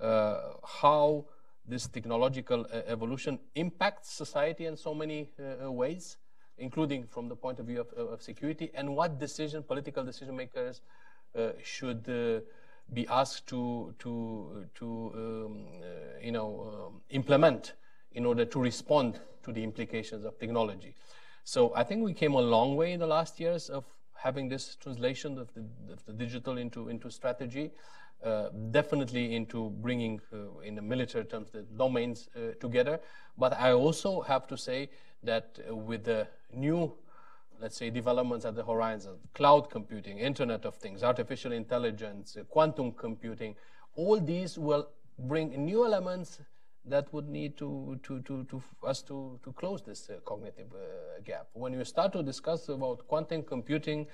[0.00, 1.24] uh, how
[1.66, 6.18] this technological uh, evolution impacts society in so many uh, ways,
[6.58, 10.82] including from the point of view of, of security, and what decision political decision makers
[11.62, 12.06] should
[12.92, 15.66] be asked to to to um,
[16.22, 17.74] you know um, implement
[18.16, 20.94] in order to respond to the implications of technology.
[21.44, 24.74] So I think we came a long way in the last years of having this
[24.74, 25.62] translation of the,
[25.92, 27.70] of the digital into into strategy.
[28.24, 32.98] Uh, definitely into bringing, uh, in the military terms, the domains uh, together.
[33.36, 34.88] But I also have to say
[35.22, 36.94] that uh, with the new,
[37.60, 42.92] let's say, developments at the horizon, cloud computing, Internet of Things, artificial intelligence, uh, quantum
[42.92, 43.54] computing,
[43.96, 44.88] all these will
[45.18, 46.40] bring new elements
[46.86, 50.72] that would need to, to, to, to us to, to close this cognitive
[51.24, 51.48] gap.
[51.52, 54.06] When you start to discuss about quantum computing,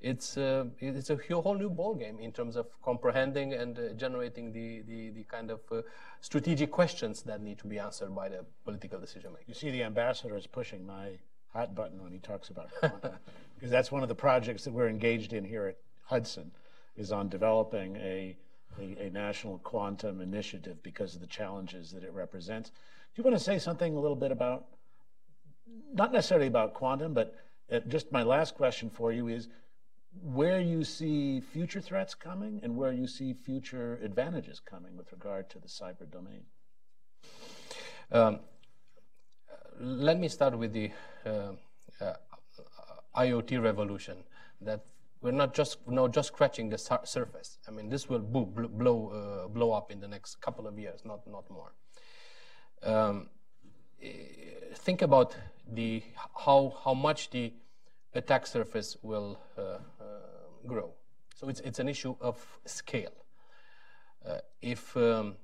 [0.00, 4.82] it's uh, it's a whole new ballgame in terms of comprehending and uh, generating the,
[4.82, 5.80] the, the kind of uh,
[6.20, 9.44] strategic questions that need to be answered by the political decision maker.
[9.46, 11.18] You see, the ambassador is pushing my
[11.52, 13.12] hot button when he talks about quantum,
[13.54, 16.50] because that's one of the projects that we're engaged in here at Hudson,
[16.96, 18.36] is on developing a,
[18.80, 22.70] a, a national quantum initiative because of the challenges that it represents.
[22.70, 24.66] Do you want to say something a little bit about,
[25.92, 27.34] not necessarily about quantum, but
[27.70, 29.48] uh, just my last question for you is
[30.22, 35.50] where you see future threats coming and where you see future advantages coming with regard
[35.50, 36.42] to the cyber domain.
[38.12, 38.40] Um,
[39.80, 40.90] let me start with the
[41.26, 41.52] uh,
[42.00, 42.14] uh,
[43.16, 44.18] IoT revolution.
[44.60, 44.84] That
[45.24, 47.58] we're not just now just scratching the sur surface.
[47.66, 51.00] I mean, this will blow blow, uh, blow up in the next couple of years,
[51.04, 51.72] not not more.
[52.82, 53.30] Um,
[54.74, 55.34] think about
[55.72, 56.02] the
[56.44, 57.54] how how much the
[58.12, 59.78] attack surface will uh, uh,
[60.66, 60.92] grow.
[61.34, 63.16] So it's, it's an issue of scale.
[64.24, 65.36] Uh, if um,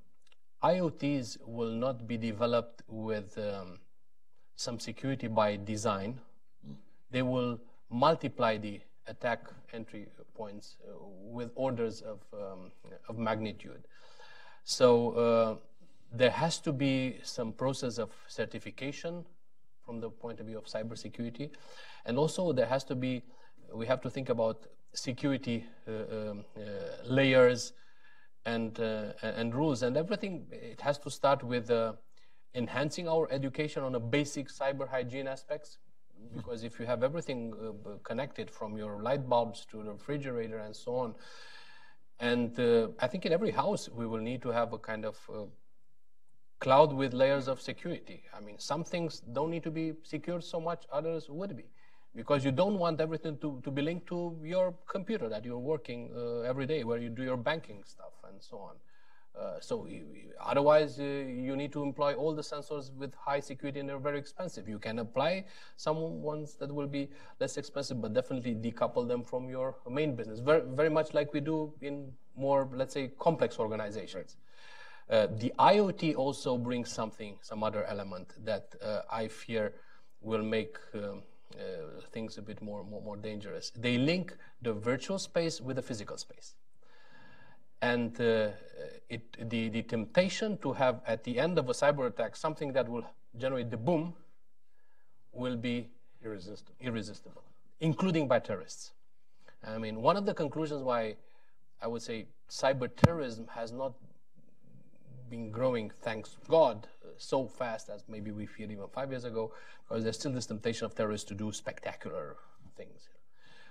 [0.63, 3.81] IoTs will not be developed with um,
[4.57, 6.21] some security by design,
[7.11, 7.59] they will
[7.91, 8.81] multiply the
[9.11, 9.41] attack
[9.73, 10.93] entry points uh,
[11.37, 12.71] with orders of, um,
[13.09, 13.83] of magnitude.
[14.65, 15.57] So uh,
[16.13, 19.25] there has to be some process of certification
[19.85, 21.51] from the point of view of cybersecurity.
[22.07, 23.23] And also there has to be,
[23.73, 26.61] we have to think about security uh, um, uh,
[27.05, 27.73] layers
[28.47, 30.47] and, uh, and rules and everything.
[30.51, 31.71] It has to start with
[32.55, 35.79] enhancing our education on the basic cyber hygiene aspects.
[36.35, 37.55] Because if you have everything
[38.05, 41.15] connected from your light bulbs to the refrigerator and so on,
[42.21, 45.19] and uh, I think in every house we will need to have a kind of
[45.33, 45.45] uh,
[46.61, 48.25] cloud with layers of security.
[48.37, 51.65] I mean, some things don't need to be secured so much, others would be.
[52.15, 56.11] Because you don't want everything to, to be linked to your computer that you're working
[56.15, 58.75] uh, every day, where you do your banking stuff and so on.
[59.39, 59.87] Uh, so
[60.41, 64.19] otherwise, uh, you need to employ all the sensors with high security and they're very
[64.19, 64.69] expensive.
[64.69, 65.45] You can apply
[65.77, 67.09] some ones that will be
[67.39, 70.41] less expensive, but definitely decouple them from your main business.
[70.41, 74.37] Very, very much like we do in more, let's say, complex organizations.
[75.09, 75.17] Right.
[75.17, 79.75] Uh, the IoT also brings something, some other element that uh, I fear
[80.21, 81.23] will make um,
[81.55, 83.73] uh, things a bit more, more, more dangerous.
[83.77, 86.55] They link the virtual space with the physical space.
[87.83, 88.49] And uh,
[89.09, 92.89] it, the, the temptation to have at the end of a cyber attack something that
[92.89, 93.05] will
[93.39, 94.15] generate the boom
[95.33, 95.89] will be
[96.25, 96.75] irresistible.
[96.81, 97.43] irresistible,
[97.81, 98.93] including by terrorists.
[99.67, 101.17] I mean, one of the conclusions why
[101.83, 103.95] I would say cyber terrorism has not
[105.31, 109.53] been growing, thanks God, so fast as maybe we feared even five years ago,
[109.89, 112.37] because there's still this temptation of terrorists to do spectacular
[112.77, 113.09] things.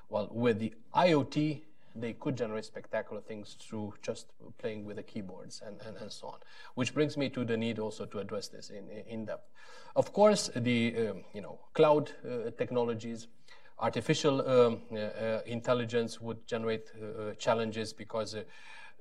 [0.10, 1.62] Well, with the IoT,
[2.02, 4.28] they could generate spectacular things through just
[4.58, 6.40] playing with the keyboards and, and, and so on.
[6.76, 9.50] Which brings me to the need also to address this in, in depth.
[9.96, 13.28] Of course, the um, you know cloud uh, technologies,
[13.80, 18.44] artificial um, uh, intelligence would generate uh, uh, challenges because uh,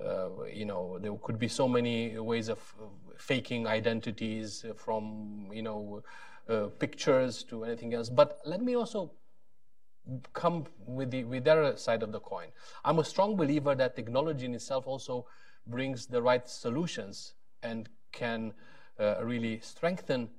[0.05, 2.59] uh, you know, there could be so many ways of
[3.17, 6.03] faking identities from, you know,
[6.49, 8.09] uh, pictures to anything else.
[8.09, 9.11] But let me also
[10.33, 12.49] come with the with the other side of the coin.
[12.85, 15.27] I'm a strong believer that technology in itself also
[15.67, 18.53] brings the right solutions and can
[18.99, 20.31] uh, really strengthen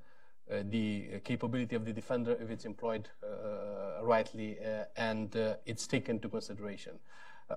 [0.51, 6.15] uh, the capability of the defender if it's employed uh, rightly uh, and it's taken
[6.15, 6.93] into consideration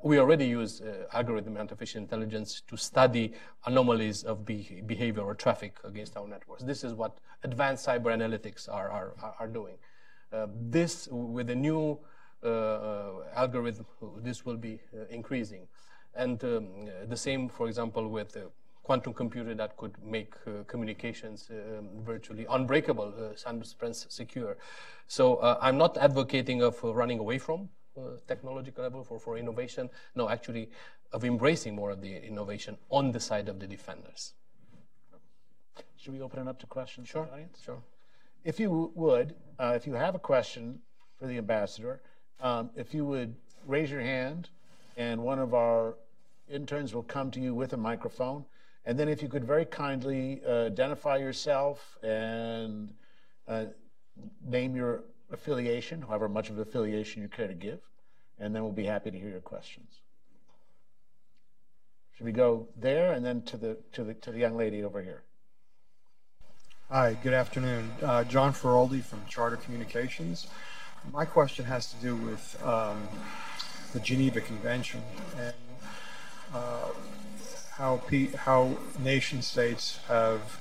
[0.02, 3.32] we already use uh, algorithm and artificial intelligence to study
[3.66, 6.62] anomalies of be behavior or traffic against our networks.
[6.62, 9.74] This is what advanced cyber analytics are, are, are doing.
[10.32, 11.98] Uh, this, with the new
[12.42, 13.86] uh, uh algorithm,
[14.22, 15.66] this will be uh, increasing.
[16.14, 16.66] And um,
[17.08, 18.36] the same, for example, with
[18.82, 24.56] quantum computer that could make uh, communications um, virtually unbreakable, uh, secure.
[25.06, 29.88] So uh, I'm not advocating of running away from uh, technological level for, for innovation.
[30.14, 30.70] No, actually,
[31.12, 34.34] of embracing more of the innovation on the side of the defenders.
[35.96, 37.62] Should we open it up to questions sure, from the audience?
[37.64, 37.82] Sure.
[38.44, 40.80] If you would, uh, if you have a question
[41.18, 42.02] for the ambassador,
[42.40, 43.34] um, if you would
[43.66, 44.48] raise your hand,
[44.96, 45.94] and one of our
[46.50, 48.44] interns will come to you with a microphone.
[48.84, 52.92] And then if you could very kindly uh, identify yourself and
[53.46, 53.66] uh,
[54.44, 57.80] name your affiliation, however much of affiliation you care to give,
[58.40, 60.00] and then we'll be happy to hear your questions.
[62.16, 65.00] Should we go there and then to the to the to the young lady over
[65.00, 65.22] here?
[66.92, 67.90] Hi, good afternoon.
[68.02, 70.46] Uh, John Feroldi from Charter Communications.
[71.10, 73.08] My question has to do with um,
[73.94, 75.00] the Geneva Convention
[75.38, 75.54] and
[76.54, 76.88] uh,
[77.78, 78.02] how
[78.36, 80.60] how nation states have,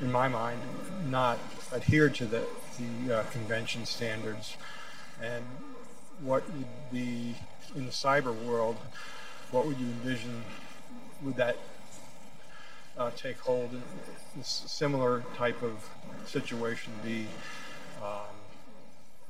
[0.00, 0.60] in my mind,
[1.08, 1.38] not
[1.72, 2.42] adhered to the
[2.76, 4.56] the uh, convention standards,
[5.22, 5.44] and
[6.20, 7.36] what would be
[7.76, 8.76] in the cyber world,
[9.52, 10.42] what would you envision?
[11.22, 11.58] Would that
[12.98, 13.72] uh, take hold?
[13.72, 13.82] In
[14.36, 15.88] this similar type of
[16.26, 17.26] situation be
[18.02, 18.34] um,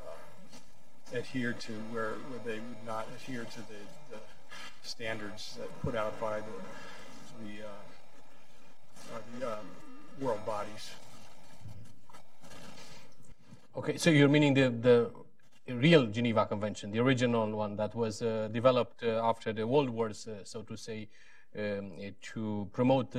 [0.01, 4.19] uh, adhered to, where, where, they would not adhere to the, the
[4.83, 6.47] standards that put out by the
[7.43, 9.67] the, uh, the um,
[10.21, 10.91] world bodies.
[13.77, 15.11] Okay, so you're meaning the, the
[15.75, 20.29] real Geneva Convention, the original one that was uh, developed uh, after the World Wars,
[20.45, 21.09] so to say,
[21.59, 23.15] um, to promote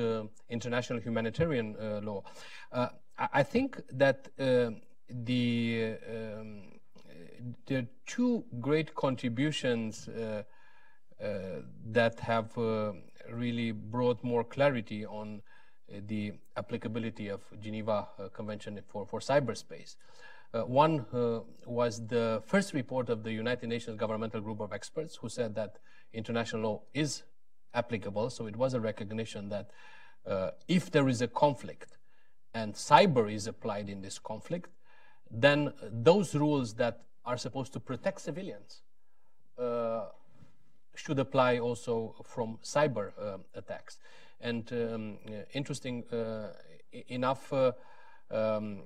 [0.49, 2.23] international humanitarian uh, law.
[2.71, 4.71] Uh, I think that uh,
[5.09, 6.79] the um,
[7.65, 10.09] there are two great contributions
[11.17, 12.51] that have
[13.31, 15.41] really brought more clarity on
[16.07, 19.95] the applicability of Geneva Convention for, for cyberspace.
[20.55, 25.17] Uh, one uh, was the first report of the United Nations Governmental Group of Experts
[25.17, 25.79] who said that
[26.13, 27.23] international law is
[27.75, 28.29] applicable.
[28.29, 29.69] So it was a recognition that
[30.25, 31.97] uh, if there is a conflict
[32.53, 34.69] and cyber is applied in this conflict,
[35.29, 38.81] then those rules that are supposed to protect civilians
[39.59, 40.05] uh,
[40.95, 43.99] should apply also from cyber uh, attacks.
[44.41, 45.17] And um,
[45.53, 46.53] interesting uh,
[47.09, 47.71] enough, uh,
[48.31, 48.83] um,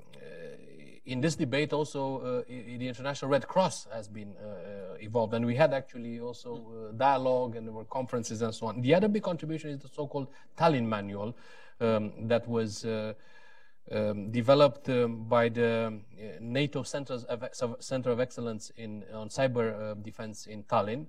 [1.05, 5.55] in this debate also uh, the International Red Cross has been uh, evolved and we
[5.55, 8.81] had actually also uh, dialogue and there were conferences and so on.
[8.81, 10.27] The other big contribution is the so-called
[10.57, 11.35] Tallinn Manual
[11.81, 15.99] um, that was um, developed um, by the
[16.39, 21.07] NATO Centers of, Center of Excellence in, on Cyber Defense in Tallinn.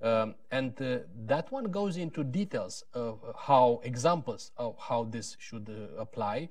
[0.00, 5.68] Um, and uh, that one goes into details of how examples of how this should
[5.68, 6.48] uh, apply.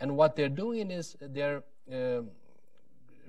[0.00, 1.60] And what they're doing is they're uh,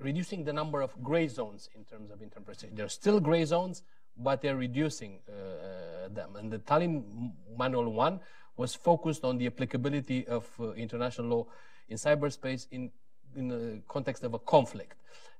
[0.02, 2.74] reducing the number of gray zones in terms of interpretation.
[2.74, 3.82] There are still gray zones,
[4.16, 6.36] but they're reducing uh, uh them.
[6.36, 8.20] And the Tallinn Manual 1
[8.56, 11.46] was focused on the applicability of uh, international law
[11.88, 12.90] in cyberspace in,
[13.36, 14.96] in the context of a conflict.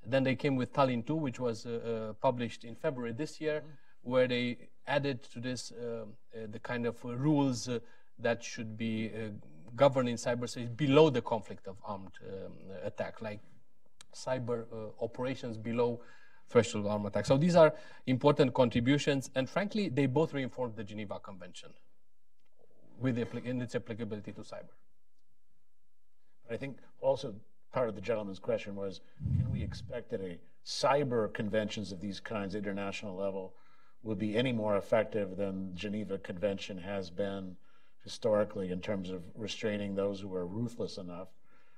[0.06, 3.66] Then they came with Tallinn 2, which was uh, published in February this year, mm
[3.66, 4.10] -hmm.
[4.10, 5.72] where they added to this
[6.54, 7.68] the kind of rules
[8.18, 9.10] that should be
[9.76, 12.52] govern in cyberspace below the conflict of armed um,
[12.84, 13.40] attack, like
[14.14, 16.00] cyber uh, operations below
[16.48, 17.26] threshold armed attack.
[17.26, 17.74] So these are
[18.06, 21.70] important contributions, and frankly, they both reinforce the Geneva Convention
[23.00, 24.74] with in its applicability to cyber.
[26.50, 27.34] I think also
[27.72, 29.00] part of the gentleman's question was,
[29.38, 33.54] can we expect that a cyber conventions of these kinds, international level,
[34.02, 37.56] will be any more effective than Geneva Convention has been
[38.04, 41.28] historically in terms of restraining those who are ruthless enough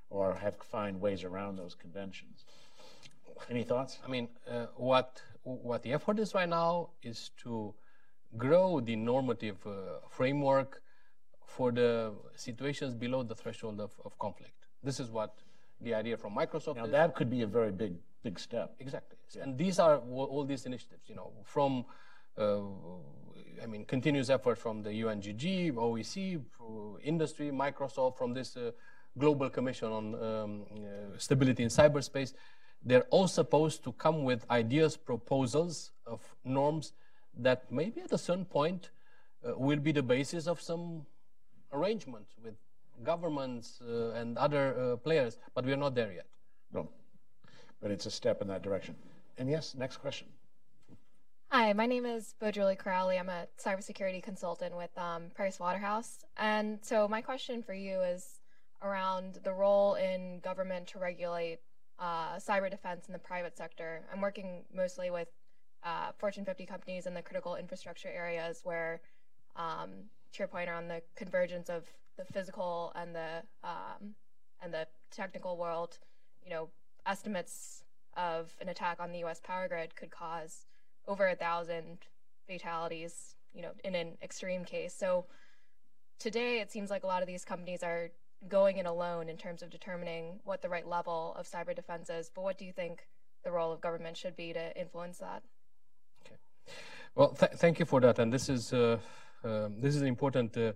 [0.09, 2.45] or have find ways around those conventions.
[3.49, 3.99] Any thoughts?
[4.05, 7.73] I mean, uh, what what the effort is right now is to
[8.37, 10.81] grow the normative uh, framework
[11.45, 14.67] for the situations below the threshold of, of conflict.
[14.83, 15.35] This is what
[15.81, 16.77] the idea from Microsoft.
[16.77, 16.91] Now is.
[16.91, 18.75] that could be a very big big step.
[18.79, 19.43] Exactly, yeah.
[19.43, 21.07] and these are all, these initiatives.
[21.07, 21.85] You know, from
[22.37, 22.59] uh,
[23.61, 26.41] I mean, continuous effort from the UNGG, OSCE,
[27.03, 28.71] industry, Microsoft, from this uh,
[29.17, 32.33] Global Commission on um, uh, Stability in Cyberspace.
[32.83, 36.93] They're all supposed to come with ideas, proposals of norms
[37.37, 38.91] that maybe at a certain point
[39.45, 41.05] uh, will be the basis of some
[41.73, 42.55] arrangement with
[43.03, 46.27] governments uh, and other uh, players, but we're not there yet.
[46.73, 46.89] No,
[47.81, 48.95] but it's a step in that direction.
[49.37, 50.27] And yes, next question.
[51.57, 53.17] Hi, my name is Bojulie Crowley.
[53.17, 56.25] I'm a cybersecurity consultant with um, Price Waterhouse.
[56.35, 58.41] And so my question for you is
[58.83, 61.59] around the role in government to regulate
[61.97, 64.01] uh, cyber defense in the private sector.
[64.11, 65.29] I'm working mostly with
[65.81, 68.99] uh, Fortune 50 companies in the critical infrastructure areas where,
[69.55, 69.91] um,
[70.33, 71.85] to your point around the convergence of
[72.17, 74.15] the physical and the um,
[74.61, 75.99] and the technical world,
[76.43, 76.67] you know,
[77.05, 77.85] estimates
[78.17, 79.39] of an attack on the U.S.
[79.41, 80.65] power grid could cause
[81.07, 81.99] over a thousand
[82.47, 84.93] fatalities, you know, in an extreme case.
[84.93, 85.25] So
[86.19, 88.09] today, it seems like a lot of these companies are
[88.47, 92.29] going it alone in terms of determining what the right level of cyber defense is.
[92.33, 93.07] But what do you think
[93.43, 95.43] the role of government should be to influence that?
[96.25, 96.35] Okay.
[97.15, 98.19] Well, th thank you for that.
[98.19, 98.97] And this is uh,
[99.43, 100.73] uh, this is an important uh,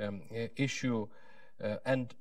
[0.00, 0.22] um,
[0.56, 1.06] issue,
[1.62, 2.14] uh, and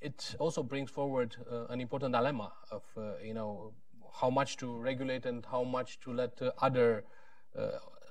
[0.00, 3.72] it also brings forward uh, an important dilemma of uh, you know
[4.20, 7.04] how much to regulate and how much to let other,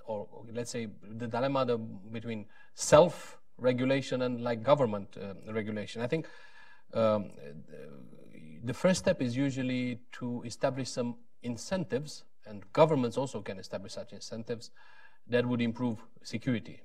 [0.06, 6.02] or let's say the dilemma the, between self regulation and like government uh, regulation.
[6.02, 6.28] I think
[6.94, 7.32] um,
[8.64, 14.14] the first step is usually to establish some incentives, and governments also can establish such
[14.14, 14.72] incentives
[15.28, 16.82] that would improve security.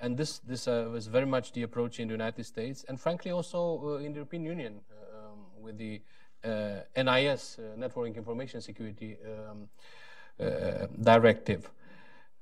[0.00, 3.30] And this, this uh, was very much the approach in the United States, and frankly
[3.30, 4.80] also uh, in the European Union
[5.12, 9.68] um, with the uh, NIS, uh, Network Information Security um,
[10.40, 11.70] uh, Directive.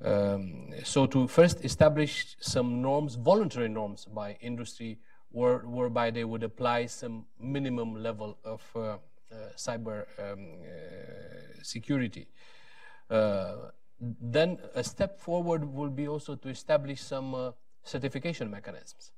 [0.05, 4.99] Um, so to first establish some norms, voluntary norms by industry,
[5.31, 8.99] where, whereby they would apply some minimum level of uh, uh,
[9.57, 12.29] cyber um, uh, security.
[13.11, 13.71] Uh,
[14.01, 17.51] then a step forward will be also to establish some uh,
[17.83, 19.13] certification mechanisms.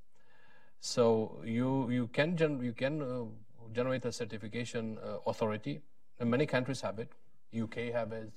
[0.80, 3.24] So you you can you can uh,
[3.72, 5.80] generate a certification authority,
[6.20, 7.12] and many countries have it.
[7.56, 8.32] UK have it.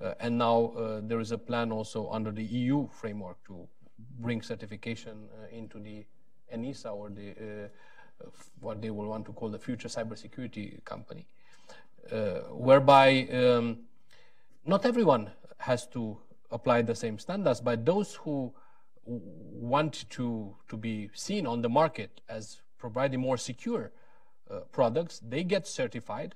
[0.00, 3.66] Uh, and now uh, there is a plan also under the EU framework to
[4.20, 6.04] bring certification uh, into the
[6.54, 7.68] ENISA or the
[8.60, 11.24] what they will want to call the future cybersecurity company,
[12.50, 13.78] whereby um,
[14.66, 16.18] not everyone has to
[16.50, 18.52] apply the same standards, but those who
[19.04, 23.92] want to, to be seen on the market as providing more secure
[24.50, 26.34] uh, products, they get certified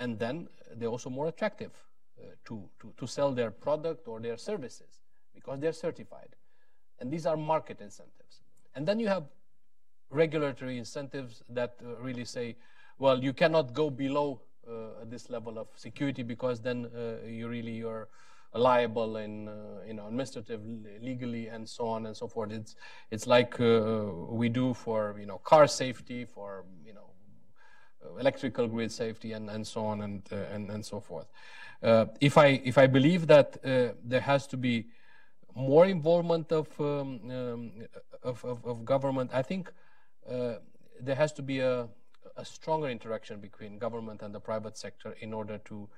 [0.00, 1.72] and then they're also more attractive
[2.18, 5.00] uh, to, to, to sell their product or their services
[5.34, 6.34] because they're certified.
[7.00, 8.42] And these are market incentives.
[8.74, 9.24] And then you have
[10.10, 12.56] regulatory incentives that uh, really say,
[12.98, 17.72] well, you cannot go below uh, this level of security because then uh, you really
[17.72, 18.08] you're
[18.54, 19.48] liable in
[19.86, 20.60] you know administrative
[21.00, 22.50] legally and so on and so forth.
[22.50, 22.74] It's
[23.10, 27.07] it's like we do for you know car safety, for you know
[28.18, 31.26] electrical grid safety, and, and so on and and and so forth.
[31.82, 34.86] Uh, if I if I believe that uh, there has to be
[35.54, 37.72] more involvement of um, um,
[38.22, 39.72] of, of, of, government, I think
[40.28, 40.54] uh,
[41.00, 41.88] there has to be a,
[42.36, 45.88] a stronger interaction between government and the private sector in order to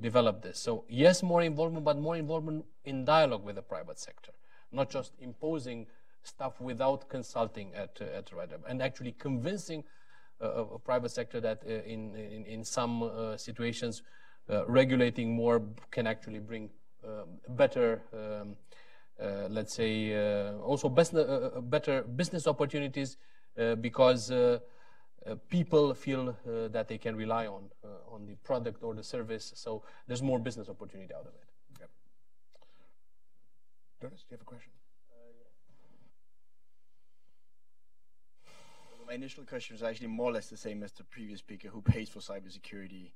[0.00, 0.58] develop this.
[0.58, 4.32] So yes, more involvement, but more involvement in dialogue with the private sector,
[4.72, 5.86] not just imposing
[6.22, 10.07] stuff without consulting at at right and actually convincing uh,
[10.40, 14.02] a private sector that uh, in, in in some uh, situations
[14.50, 16.70] uh, regulating more can actually bring
[17.04, 18.56] uh, better, um,
[19.20, 20.14] uh, let's say,
[20.62, 21.14] also best,
[21.70, 23.16] better business opportunities
[23.80, 24.32] because
[25.48, 27.64] people feel that they can rely on
[28.10, 29.52] on the product or the service.
[29.56, 31.48] So there's more business opportunity out of it.
[31.80, 31.90] Yep.
[34.00, 34.77] Dennis, do you have a question?
[39.08, 41.80] My initial question was actually more or less the same as the previous speaker who
[41.80, 43.12] pays for cybersecurity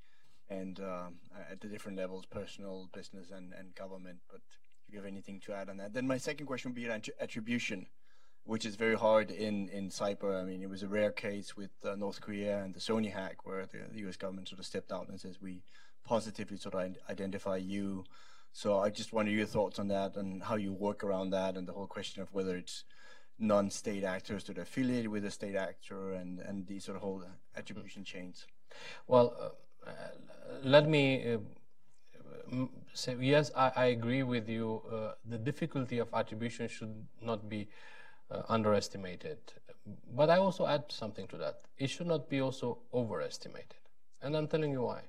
[0.49, 1.17] and um,
[1.51, 4.19] at the different levels, personal, business, and, and government.
[4.31, 4.41] But
[4.89, 6.89] if you have anything to add on that, then my second question would be
[7.21, 7.87] attribution,
[8.45, 10.41] which is very hard in, in cyber.
[10.41, 13.45] I mean, it was a rare case with uh, North Korea and the Sony hack,
[13.45, 14.17] where the, the, U.S.
[14.17, 15.63] government sort of stepped out and says we
[16.05, 18.05] positively sort of identify you.
[18.55, 21.69] So I just wonder your thoughts on that and how you work around that, and
[21.69, 22.85] the whole question of whether it's
[23.39, 27.23] non-state actors that are affiliated with a state actor and, and these sort of whole
[27.57, 28.47] attribution chains.
[29.07, 29.93] Well, uh, uh,
[30.63, 34.83] let me uh, say yes, I, I, agree with you.
[34.91, 37.69] Uh, the difficulty of attribution should not be
[38.49, 39.39] underestimated.
[40.15, 41.63] But I also add something to that.
[41.77, 43.81] It should not be also overestimated.
[44.23, 45.03] And I'm telling you why.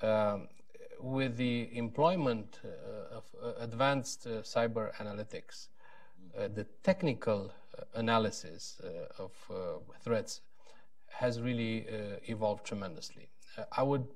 [0.00, 0.48] Um,
[1.00, 5.68] with the employment uh, of uh, advanced uh, cyber analytics,
[6.54, 7.52] the technical
[7.94, 8.80] analysis
[9.18, 9.32] of
[10.00, 10.40] threats
[11.08, 11.86] has really
[12.26, 13.28] evolved tremendously.
[13.72, 14.06] I would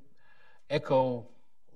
[0.71, 1.27] echo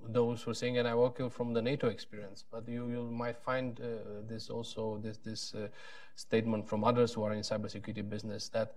[0.09, 3.37] those who are saying, and I work from the NATO experience, but you, you might
[3.37, 5.67] find uh, this also this this uh,
[6.15, 8.75] statement from others who are in cybersecurity business that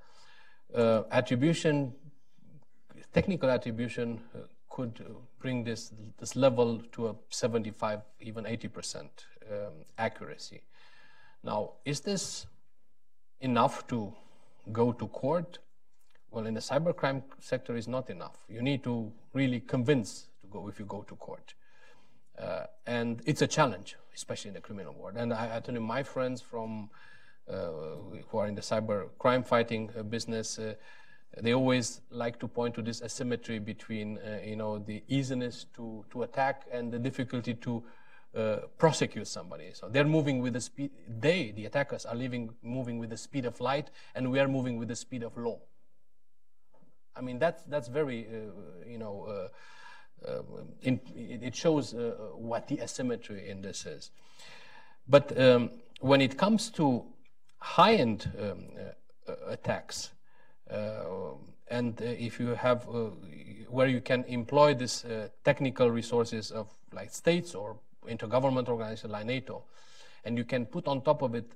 [0.74, 1.92] uh, attribution,
[3.12, 5.04] technical attribution, uh, could
[5.38, 10.62] bring this this level to a 75, even 80 percent um, accuracy.
[11.42, 12.46] Now, is this
[13.40, 14.12] enough to
[14.72, 15.58] go to court?
[16.30, 18.36] Well, in the cybercrime sector, is not enough.
[18.48, 21.54] You need to really convince to go if you go to court.
[22.38, 25.16] Uh, and it's a challenge, especially in the criminal world.
[25.16, 26.90] And I, I tell you, my friends from
[27.48, 27.70] uh,
[28.28, 30.74] who are in the cyber crime fighting uh, business, uh,
[31.40, 36.22] they always like to point to this asymmetry between, you know, the easiness to, to
[36.24, 37.84] attack and the difficulty to
[38.32, 39.70] uh, prosecute somebody.
[39.72, 43.44] So they're moving with the speed, they, the attackers, are living, moving with the speed
[43.44, 45.58] of light, and we are moving with the speed of law.
[47.16, 50.42] I mean, that's, that's very, uh, you know, uh, uh
[50.82, 54.12] in, it shows uh, what the asymmetry in this is.
[55.08, 55.70] But um,
[56.00, 57.04] when it comes to
[57.58, 58.68] high end um,
[59.48, 60.10] attacks,
[60.68, 62.86] and if you have
[63.68, 65.04] where you can employ this
[65.42, 67.76] technical resources of like states or
[68.08, 69.64] intergovernmental organization like NATO,
[70.24, 71.52] and you can put on top of it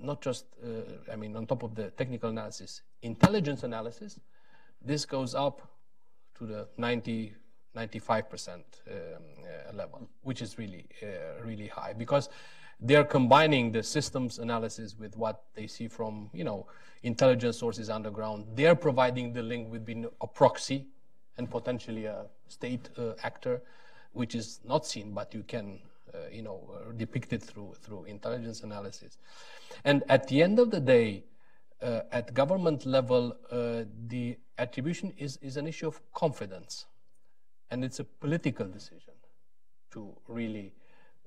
[0.00, 4.20] not just, uh, I mean, on top of the technical analysis, intelligence analysis,
[4.84, 5.62] this goes up
[6.38, 7.34] to the 90,
[7.74, 12.28] 95% um, uh, level, which is really, uh, really high because
[12.80, 16.66] they're combining the systems analysis with what they see from, you know,
[17.02, 18.46] intelligence sources underground.
[18.54, 20.86] They're providing the link between a proxy
[21.38, 23.62] and potentially a state uh, actor
[24.16, 25.78] which is not seen, but you can,
[26.14, 29.18] uh, you know, uh, depict it through through intelligence analysis.
[29.84, 31.24] And at the end of the day,
[31.82, 36.86] uh, at government level, uh, the attribution is is an issue of confidence,
[37.70, 39.14] and it's a political decision
[39.90, 40.72] to really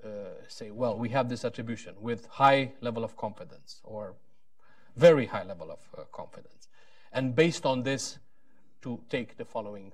[0.03, 0.09] uh,
[0.47, 4.15] say, well, we have this attribution with high level of confidence or
[4.95, 6.67] very high level of uh, confidence,
[7.13, 8.19] and based on this,
[8.81, 9.91] to take the following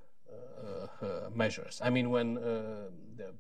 [1.33, 1.81] measures.
[1.83, 2.41] I mean, when uh,
[3.17, 3.33] the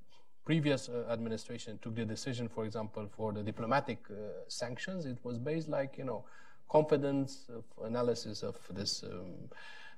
[0.45, 3.99] previous administration took the decision, for example, for the diplomatic
[4.47, 6.23] sanctions, it was based like, you know,
[6.69, 9.49] confidence of analysis of this um,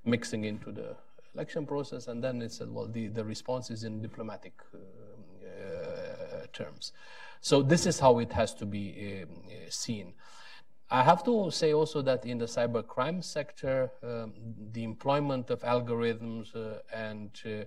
[0.05, 0.95] mixing into the
[1.33, 4.77] election process, and then it said, well, the, the response is in diplomatic uh,
[5.45, 6.93] uh, terms.
[7.41, 9.25] So this is how it has to be uh,
[9.69, 10.13] seen.
[10.89, 14.33] I have to say also that in the cybercrime sector, um,
[14.71, 17.65] the employment of algorithms uh, and uh,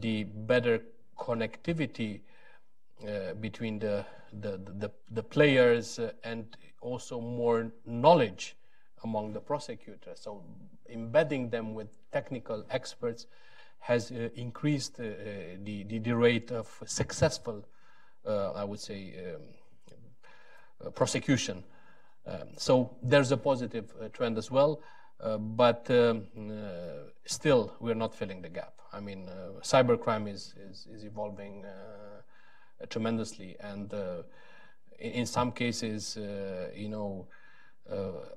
[0.00, 0.82] the better
[1.18, 2.20] connectivity
[3.06, 4.06] uh, between the,
[4.40, 8.56] the, the, the players uh, and also more knowledge
[9.04, 10.18] among the prosecutors.
[10.18, 10.42] So
[10.88, 13.26] embedding them with technical experts
[13.80, 15.02] has uh, increased uh,
[15.62, 17.66] the, the, the, rate of successful,
[18.26, 19.14] I would say,
[20.86, 21.62] um, prosecution
[22.26, 24.80] um, so there's a positive uh, trend as well,
[25.20, 28.72] uh, but um, uh, still we're not filling the gap.
[28.92, 29.28] I mean,
[29.62, 31.64] cybercrime is, is, is evolving
[32.88, 33.92] tremendously, and
[34.98, 36.16] in, in, some cases,
[36.74, 37.26] you know,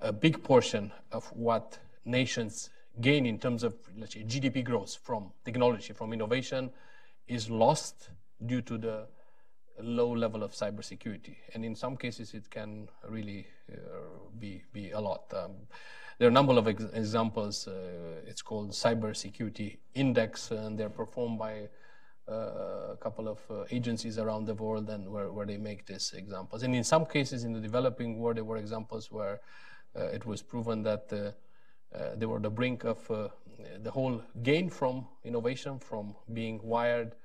[0.01, 5.31] a big portion of what nations gain in terms of let's say, GDP growth from
[5.45, 6.71] technology, from innovation,
[7.27, 8.09] is lost
[8.45, 9.07] due to the
[9.81, 11.35] low level of cybersecurity.
[11.53, 13.75] And in some cases, it can really uh,
[14.39, 15.33] be, be a lot.
[15.33, 15.51] Um,
[16.17, 17.67] there are a number of ex examples.
[17.67, 21.69] Uh, it's called Cybersecurity Index, and they're performed by
[22.29, 26.13] uh, a couple of uh, agencies around the world and where, where they make these
[26.15, 26.63] examples.
[26.63, 29.39] And in some cases in the developing world, there were examples where
[29.97, 32.99] uh, it was proven that uh, they were the brink of
[33.81, 37.15] the whole gain from innovation, from being wired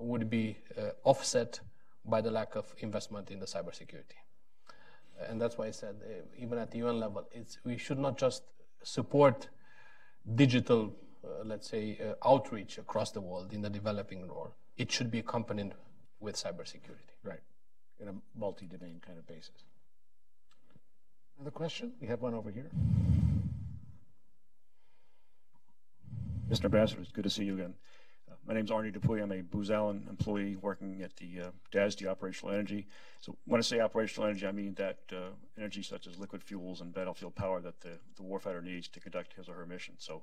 [0.00, 1.60] would be uh, offset
[2.04, 4.18] by the lack of investment in the cybersecurity.
[5.28, 8.18] And that's why I said, uh, even at the UN level, it's, we should not
[8.18, 8.42] just
[8.82, 9.48] support
[10.34, 10.94] digital,
[11.44, 14.52] let's say, outreach across the world in the developing world.
[14.76, 15.72] It should be accompanied
[16.20, 17.14] with cybersecurity.
[17.22, 17.40] Right,
[18.00, 19.64] in a multi-domain kind of basis.
[21.38, 21.92] Another question?
[22.00, 22.70] We have one over here.
[26.48, 26.66] Mr.
[26.66, 27.74] Ambassador, it's good to see you again.
[28.46, 29.20] My name is Arnie Dupuy.
[29.20, 32.86] I'm a Booz Allen employee working at the uh, DASD Operational Energy.
[33.20, 36.80] So when I say operational energy, I mean that uh, energy such as liquid fuels
[36.80, 39.94] and battlefield power that the, the warfighter needs to conduct his or her mission.
[39.98, 40.22] So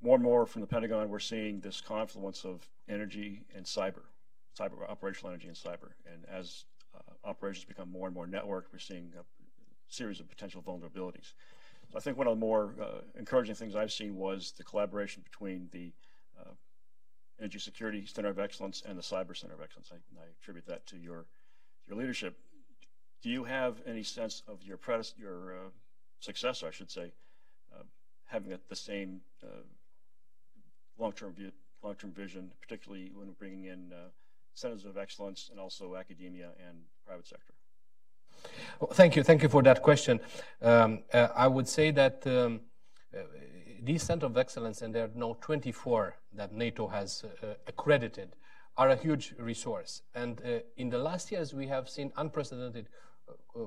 [0.00, 4.04] more and more from the Pentagon, we're seeing this confluence of energy and cyber,
[4.56, 5.90] cyber operational energy and cyber.
[6.06, 9.24] And as uh, operations become more and more networked, we're seeing a
[9.88, 11.32] series of potential vulnerabilities.
[11.90, 15.24] So I think one of the more uh, encouraging things I've seen was the collaboration
[15.24, 15.90] between the
[17.38, 19.90] Energy Security Center of Excellence and the Cyber Center of Excellence.
[19.92, 21.26] I, I attribute that to your
[21.86, 22.36] your leadership.
[23.22, 25.68] Do you have any sense of your predecessor, your uh,
[26.20, 27.12] successor, I should say,
[27.74, 27.82] uh,
[28.26, 29.62] having a, the same uh,
[30.98, 31.52] long-term view,
[31.82, 34.08] long-term vision, particularly when bringing in uh,
[34.54, 37.54] centers of excellence and also academia and private sector?
[38.80, 40.20] Well, thank you, thank you for that question.
[40.60, 42.60] Um, uh, I would say that um,
[43.14, 43.20] uh,
[43.86, 47.24] these centers of excellence, and there are now 24 that NATO has
[47.66, 48.34] accredited,
[48.76, 50.02] are a huge resource.
[50.14, 50.42] And
[50.76, 52.88] in the last years, we have seen unprecedented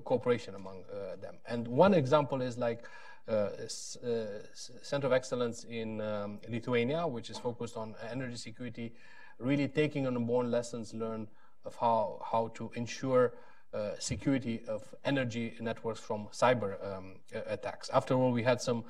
[0.03, 0.83] cooperation among
[1.21, 1.35] them.
[1.47, 2.83] And one example is like
[3.29, 3.51] uh,
[4.03, 4.25] uh,
[4.81, 8.91] Center of Excellence in um, Lithuania, which is focused on energy security,
[9.37, 11.27] really taking on board lessons learned
[11.63, 13.33] of how, how to ensure
[13.71, 17.91] uh, security of energy networks from cyber um, attacks.
[17.93, 18.81] After all, we had some uh,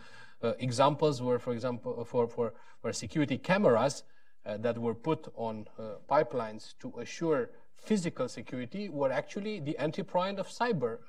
[0.60, 4.04] examples were, for example, for, for, for security cameras
[4.46, 10.38] uh, that were put on uh, pipelines to assure physical security were actually the anti-prime
[10.38, 11.00] of cyber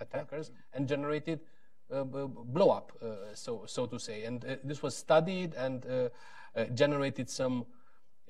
[0.00, 1.40] attackers and generated
[1.92, 4.24] uh, blow up, uh, so so to say.
[4.24, 6.10] And uh, this was studied and
[6.74, 7.66] generated some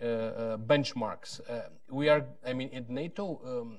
[0.01, 1.41] benchmarks.
[1.89, 3.79] we are, I mean, in NATO, um,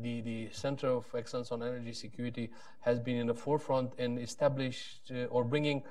[0.00, 2.50] the the Center of Excellence on Energy Security
[2.80, 5.82] has been in the forefront in established or bringing.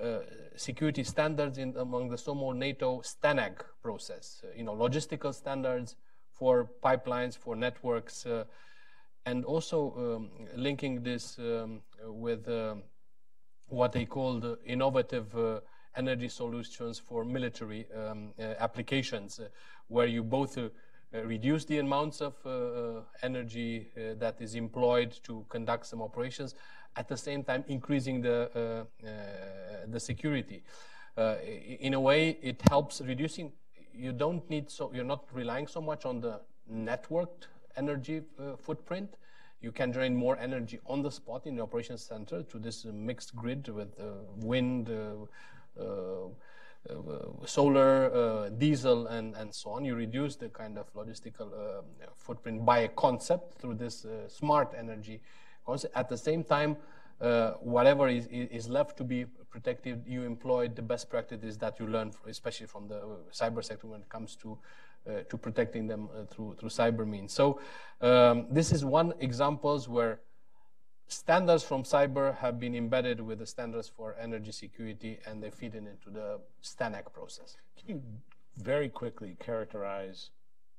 [0.00, 0.18] Uh,
[0.56, 4.42] security standards in among the SOMO NATO STANAG process.
[4.44, 5.96] Uh, you know, logistical standards
[6.32, 8.44] for pipelines, for networks, uh,
[9.26, 12.74] and also um, linking this um, with uh,
[13.66, 15.60] what they called innovative uh,
[15.96, 19.40] energy solutions for military um, uh, applications,
[19.88, 20.58] where you both
[21.12, 26.54] reduce the amounts of uh, energy that is employed to conduct some operations,
[26.96, 28.86] at the same time increasing the
[29.86, 30.62] the security.
[31.80, 33.52] in a way, it helps reducing.
[33.94, 36.40] You don't need so you're not relying so much on the
[36.70, 39.16] networked energy uh, footprint.
[39.60, 42.90] You can drain more energy on the spot in the operations center to this uh,
[42.92, 44.04] mixed grid with uh,
[44.36, 44.90] wind,
[47.46, 49.84] solar, diesel, and, and so on.
[49.84, 51.50] You reduce the kind of logistical
[52.16, 55.20] footprint by a concept through this smart energy
[55.64, 55.96] concept.
[55.96, 56.76] At the same time,
[57.20, 61.86] uh, whatever is, is, left to be protected, you employ the best practices that you
[61.86, 63.00] learn, especially from the
[63.32, 64.58] cyber sector when it comes to
[65.04, 67.32] uh, to protecting them uh, through, through cyber means.
[67.32, 67.60] So
[68.00, 70.20] um, this is one examples where
[71.12, 75.74] standards from cyber have been embedded with the standards for energy security and they feed
[75.74, 77.56] in into the STANAG process.
[77.78, 78.02] Can you
[78.56, 80.30] very quickly characterize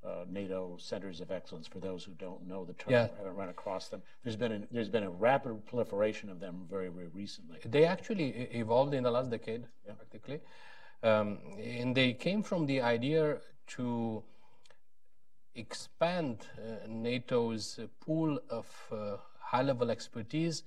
[0.06, 3.08] uh, NATO centers of excellence for those who don't know the term yeah.
[3.18, 4.02] haven't run across them.
[4.24, 7.60] There's been a, there's been a rapid proliferation of them very very recently.
[7.66, 9.94] They actually evolved in the last decade yeah.
[9.94, 10.42] practically,
[11.04, 13.38] um, and they came from the idea
[13.76, 14.24] to
[15.56, 19.18] expand uh, NATO's pool of uh,
[19.54, 20.64] high-level expertise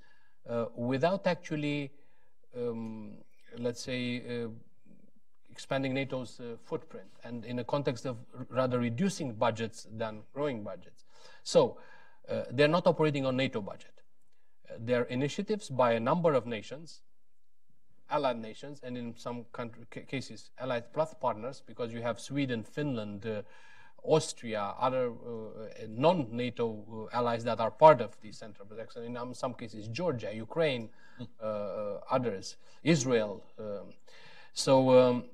[0.48, 1.90] uh, without actually,
[2.56, 3.12] um,
[3.58, 4.48] let's say, uh,
[5.50, 8.16] expanding NATO's uh, footprint, and in a context of
[8.50, 11.04] rather reducing budgets than growing budgets.
[11.42, 11.78] So
[12.50, 14.02] they're not operating on NATO budget.
[14.80, 17.02] They're initiatives by a number of nations
[18.10, 23.26] allied nations and in some country, cases allied plus partners because you have Sweden, Finland,
[23.26, 23.42] uh,
[24.02, 29.18] Austria, other uh, non-NATO uh, allies that are part of the Center of Excellence.
[29.18, 30.88] In some cases, Georgia, Ukraine,
[31.20, 32.00] mm.
[32.10, 33.42] others, Israel.
[33.58, 33.94] Um,
[34.52, 35.24] so um,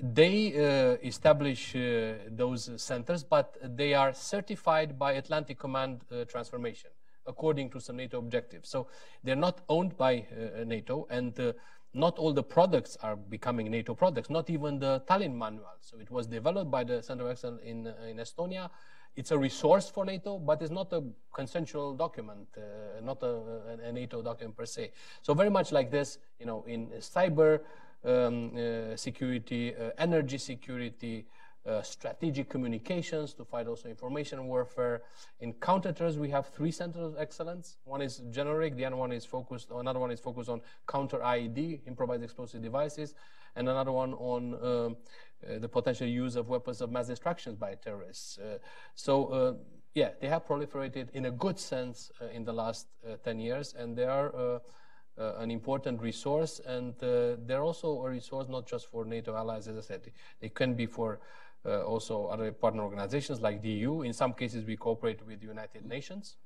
[0.00, 6.90] they uh, establish uh, those centers, but they are certified by Atlantic Command uh, Transformation
[7.28, 8.68] according to some NATO objectives.
[8.68, 8.86] So
[9.24, 10.24] they're not owned by
[10.64, 11.34] NATO, and
[11.96, 15.76] not all the products are becoming NATO products, not even the Tallinn manual.
[15.80, 18.68] So it was developed by the Center of Excellence in, uh, in Estonia.
[19.16, 21.02] It's a resource for NATO, but it's not a
[21.34, 24.92] consensual document, uh, not a, a, NATO document per se.
[25.22, 27.60] So very much like this, you know, in cyber
[28.04, 31.24] um, uh, security, uh, energy security,
[31.66, 35.02] uh, strategic communications to fight also information warfare.
[35.40, 37.76] In counterterrorism, we have three centers of excellence.
[37.84, 41.80] One is generic, the other one is focused, another one is focused on counter IED,
[41.86, 43.14] improvised explosive devices,
[43.56, 44.96] and another one on um,
[45.44, 48.38] uh, the potential use of weapons of mass destruction by terrorists.
[48.38, 48.58] Uh,
[48.94, 49.54] so, uh,
[49.94, 52.86] yeah, they have proliferated in a good sense uh, in the last
[53.24, 54.60] 10 years, and they are
[55.18, 59.80] an important resource, and they're also a resource not just for NATO allies, as I
[59.80, 61.20] said, they can be for
[61.66, 64.02] uh, also other partner organizations like the EU.
[64.02, 66.36] In some cases, we cooperate with the United Nations.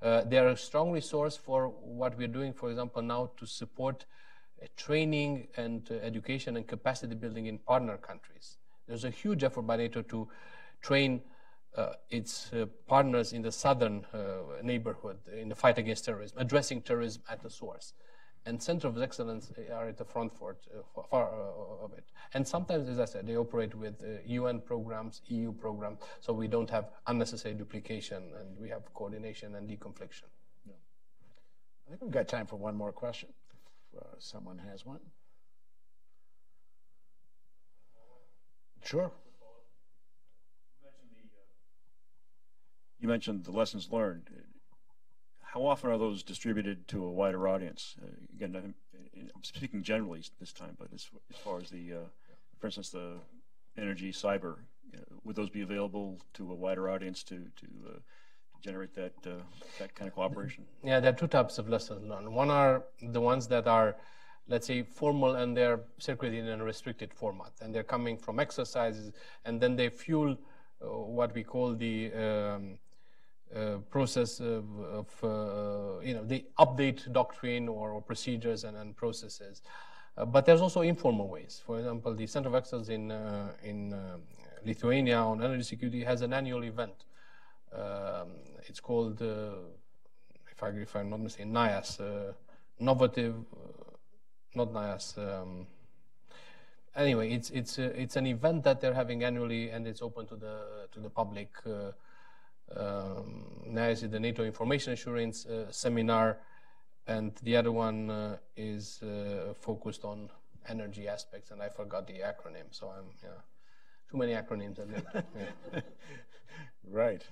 [0.00, 4.04] Uh, they are a strong resource for what we're doing, for example, now to support
[4.60, 8.58] uh, training and uh, education and capacity building in partner countries.
[8.88, 10.28] There's a huge effort by NATO to
[10.80, 11.22] train
[11.76, 14.04] uh, its uh, partners in the southern
[14.62, 17.94] neighborhood in the fight against terrorism, addressing terrorism at the source.
[18.44, 22.04] And center of excellence are at the front for it, uh, far uh, of it.
[22.34, 26.68] And sometimes, as I said, they operate with UN programs, EU programs, so we don't
[26.68, 30.28] have unnecessary duplication and we have coordination and deconfliction.
[30.66, 30.72] Yeah.
[31.86, 33.28] I think we've got time for one more question.
[33.92, 35.00] If someone has one.
[38.84, 39.12] Sure.
[42.98, 44.30] You mentioned the lessons learned.
[45.52, 47.96] How often are those distributed to a wider audience?
[48.02, 48.74] Uh, again,
[49.36, 51.96] I'm speaking generally this time, but as, as far as the, uh,
[52.58, 53.18] for instance, the
[53.76, 54.54] energy, cyber,
[54.94, 57.98] uh, would those be available to a wider audience to to uh,
[58.62, 59.42] generate that uh,
[59.78, 60.64] that kind of cooperation?
[60.82, 62.32] Yeah, there are two types of lessons learned.
[62.32, 63.96] One are the ones that are,
[64.48, 69.12] let's say, formal and they're circulated in a restricted format, and they're coming from exercises,
[69.44, 72.78] and then they fuel uh, what we call the um,
[73.54, 78.96] uh, process of, of uh, you know, the update doctrine or, or procedures and, and
[78.96, 79.60] processes.
[80.16, 81.62] Uh, but there's also informal ways.
[81.66, 84.16] For example, the Center of Excellence in, uh, in uh,
[84.64, 87.04] Lithuania on energy security has an annual event.
[87.74, 88.28] Um,
[88.66, 92.00] it's called, if, I, if I'm not mistaken, NIAS,
[92.80, 93.34] Innovative,
[94.54, 95.18] not NIAS.
[95.18, 95.66] Um,
[96.96, 100.88] anyway, it's it's it's an event that they're having annually, and it's open to the
[100.92, 101.50] to the public.
[102.76, 106.38] Um, NIAS is the NATO Information Assurance uh, Seminar,
[107.06, 110.30] and the other one uh, is uh, focused on
[110.68, 113.30] energy aspects, and I forgot the acronym, so I'm yeah,
[114.10, 114.78] too many acronyms.
[115.14, 115.80] yeah.
[116.88, 117.22] right.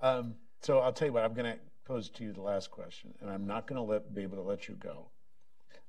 [0.00, 1.24] Um, so I'll tell you what.
[1.24, 4.22] I'm going to pose to you the last question, and I'm not going to be
[4.22, 5.06] able to let you go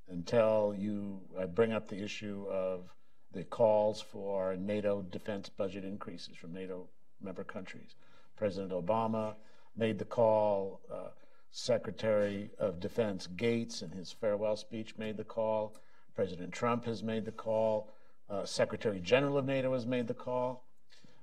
[0.10, 2.90] until you I bring up the issue of
[3.34, 6.88] the calls for NATO defense budget increases from NATO
[7.22, 7.96] member countries.
[8.38, 9.36] President Obama
[9.76, 10.80] made the call.
[10.92, 11.10] Uh,
[11.52, 15.76] Secretary of Defense Gates, in his farewell speech, made the call.
[16.16, 17.90] President Trump has made the call.
[18.30, 20.66] Uh, Secretary General of NATO has made the call.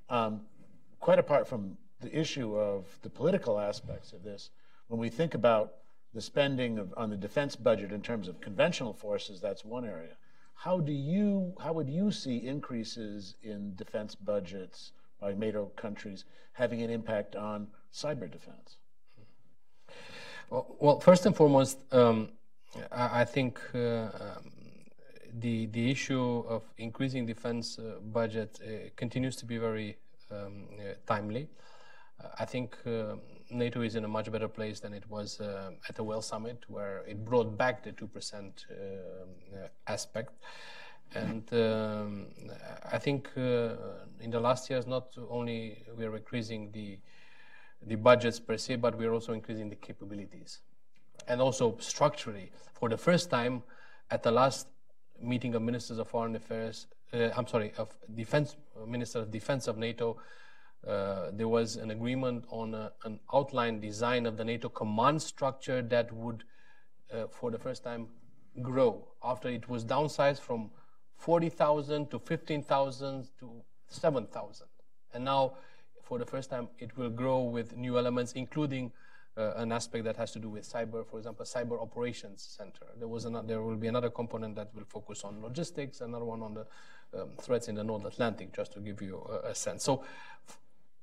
[0.09, 0.41] Um,
[1.01, 4.51] quite apart from the issue of the political aspects of this,
[4.89, 5.75] when we think about
[6.15, 10.17] the spending of, on the defense budget in terms of conventional forces, that's one area.
[10.55, 14.93] How do you, how would you see increases in defense budgets
[15.25, 18.77] by NATO countries having an impact on cyber defense?
[20.51, 22.29] Well, well first and foremost, um,
[22.93, 23.79] I, think uh,
[24.27, 24.53] um,
[25.45, 27.85] the the issue of increasing defense uh,
[28.19, 29.97] budget uh, continues to be very
[30.31, 31.49] um, uh, timely.
[32.21, 32.77] Uh, I think
[33.51, 35.41] NATO is in a much better place than it was
[35.89, 38.67] at the Wales Summit, where it brought back the two percent
[39.87, 40.33] aspect.
[41.15, 42.27] And um,
[42.93, 43.77] I think uh,
[44.21, 46.99] in the last years, not only we are increasing the
[47.87, 50.61] the budgets per se, but we are also increasing the capabilities,
[51.29, 52.51] and also structurally.
[52.73, 53.63] For the first time,
[54.11, 54.69] at the last
[55.21, 59.77] meeting of ministers of foreign affairs, uh, I'm sorry, of defense minister of defense of
[59.77, 60.17] NATO,
[60.87, 65.83] uh, there was an agreement on a, an outline design of the NATO command structure
[65.83, 66.45] that would,
[67.13, 68.09] uh, for the first time,
[68.63, 70.71] grow after it was downsized from
[71.17, 73.51] 40,000 to 15,000 to
[73.89, 74.67] 7,000.
[75.13, 75.55] And now,
[76.03, 78.93] for the first time, it will grow with new elements, including
[79.37, 82.87] uh, an aspect that has to do with cyber, for example, cyber operations center.
[82.99, 86.43] There was another, there will be another component that will focus on logistics, another one
[86.43, 86.67] on the
[87.21, 89.83] um, threats in the North Atlantic, just to give you a, a sense.
[89.83, 90.05] So,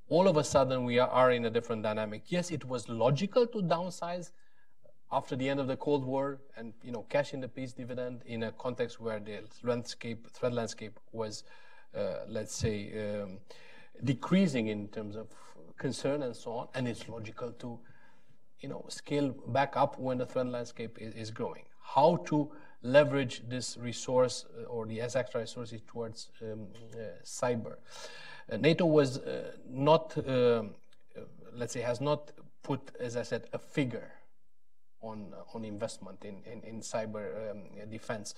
[0.08, 2.22] all of a sudden, we are, are in a different dynamic.
[2.26, 4.30] Yes, it was logical to downsize
[5.12, 8.22] after the end of the Cold War and you know cash in the peace dividend
[8.26, 11.44] in a context where the landscape threat landscape was
[11.96, 13.38] uh, let's say um,
[14.02, 15.28] decreasing in terms of
[15.76, 17.78] concern and so on and it's logical to
[18.60, 21.64] you know scale back up when the threat landscape is, is growing.
[21.82, 22.50] How to
[22.82, 27.74] leverage this resource uh, or the extra resources towards um, uh, cyber?
[28.50, 30.70] Uh, NATO was uh, not um,
[31.52, 32.32] let's say has not
[32.62, 34.10] put as I said a figure
[35.02, 38.34] on, on investment in, in, in cyber um, defense.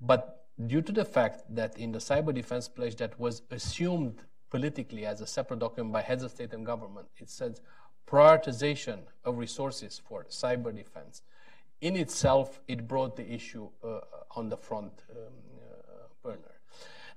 [0.00, 5.06] But due to the fact that in the cyber defense pledge that was assumed politically
[5.06, 7.60] as a separate document by heads of state and government, it says
[8.06, 11.22] prioritization of resources for cyber defense.
[11.80, 14.00] In itself, it brought the issue uh,
[14.36, 16.60] on the front um, uh, burner.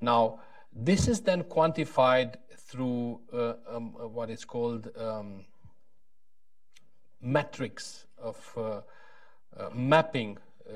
[0.01, 0.39] Now,
[0.73, 5.45] this is then quantified through uh, um, what is called um,
[7.21, 8.81] metrics of uh,
[9.57, 10.37] uh, mapping
[10.67, 10.73] uh,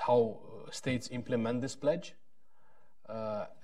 [0.00, 0.38] how
[0.70, 2.14] states implement this pledge.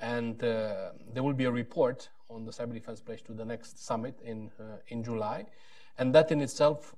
[0.00, 4.18] And there will be a report on the cyber defense pledge to the next summit
[4.24, 4.50] in,
[4.88, 5.46] in July.
[5.98, 6.94] And that in itself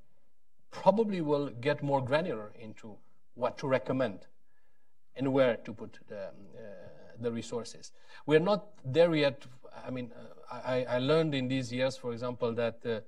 [0.70, 2.96] probably will get more granular into
[3.34, 4.26] what to recommend
[5.16, 6.30] and where to put the, uh,
[7.20, 7.92] the resources.
[8.26, 9.44] We're not there yet.
[9.86, 13.00] I mean, uh, I, I, learned in these years, for example, that uh,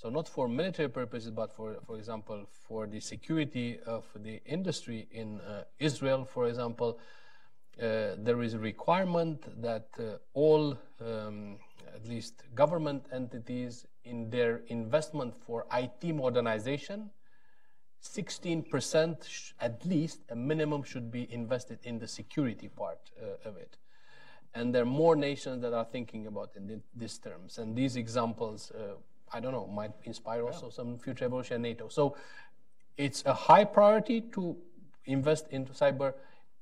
[0.00, 5.06] so not for military purposes, but for, for example, for the security of the industry
[5.10, 6.98] in uh, Israel, for example,
[7.78, 11.58] uh, there is a requirement that uh, all, um,
[11.94, 17.10] at least government entities, in their investment for IT modernization,
[18.02, 23.76] 16% at least, a minimum should be invested in the security part uh, of it.
[24.54, 27.58] And there are more nations that are thinking about in these terms.
[27.58, 28.94] And these examples, uh,
[29.32, 30.72] I don't know, might inspire also yeah.
[30.72, 31.88] some future evolution in NATO.
[31.88, 32.16] So
[32.96, 34.56] it's a high priority to
[35.06, 36.14] invest into cyber.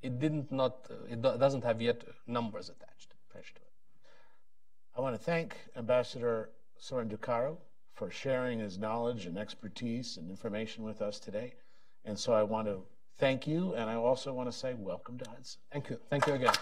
[0.03, 3.73] It didn't not, uh, it doesn't have yet numbers attached, attached to it.
[4.97, 7.57] I want to thank Ambassador Sorin Ducaru
[7.95, 11.55] for sharing his knowledge and expertise and information with us today.
[12.05, 12.83] And so I want to
[13.19, 15.61] thank you, and I also want to say welcome to Hudson.
[15.73, 15.99] Thank you.
[16.09, 16.55] Thank you again.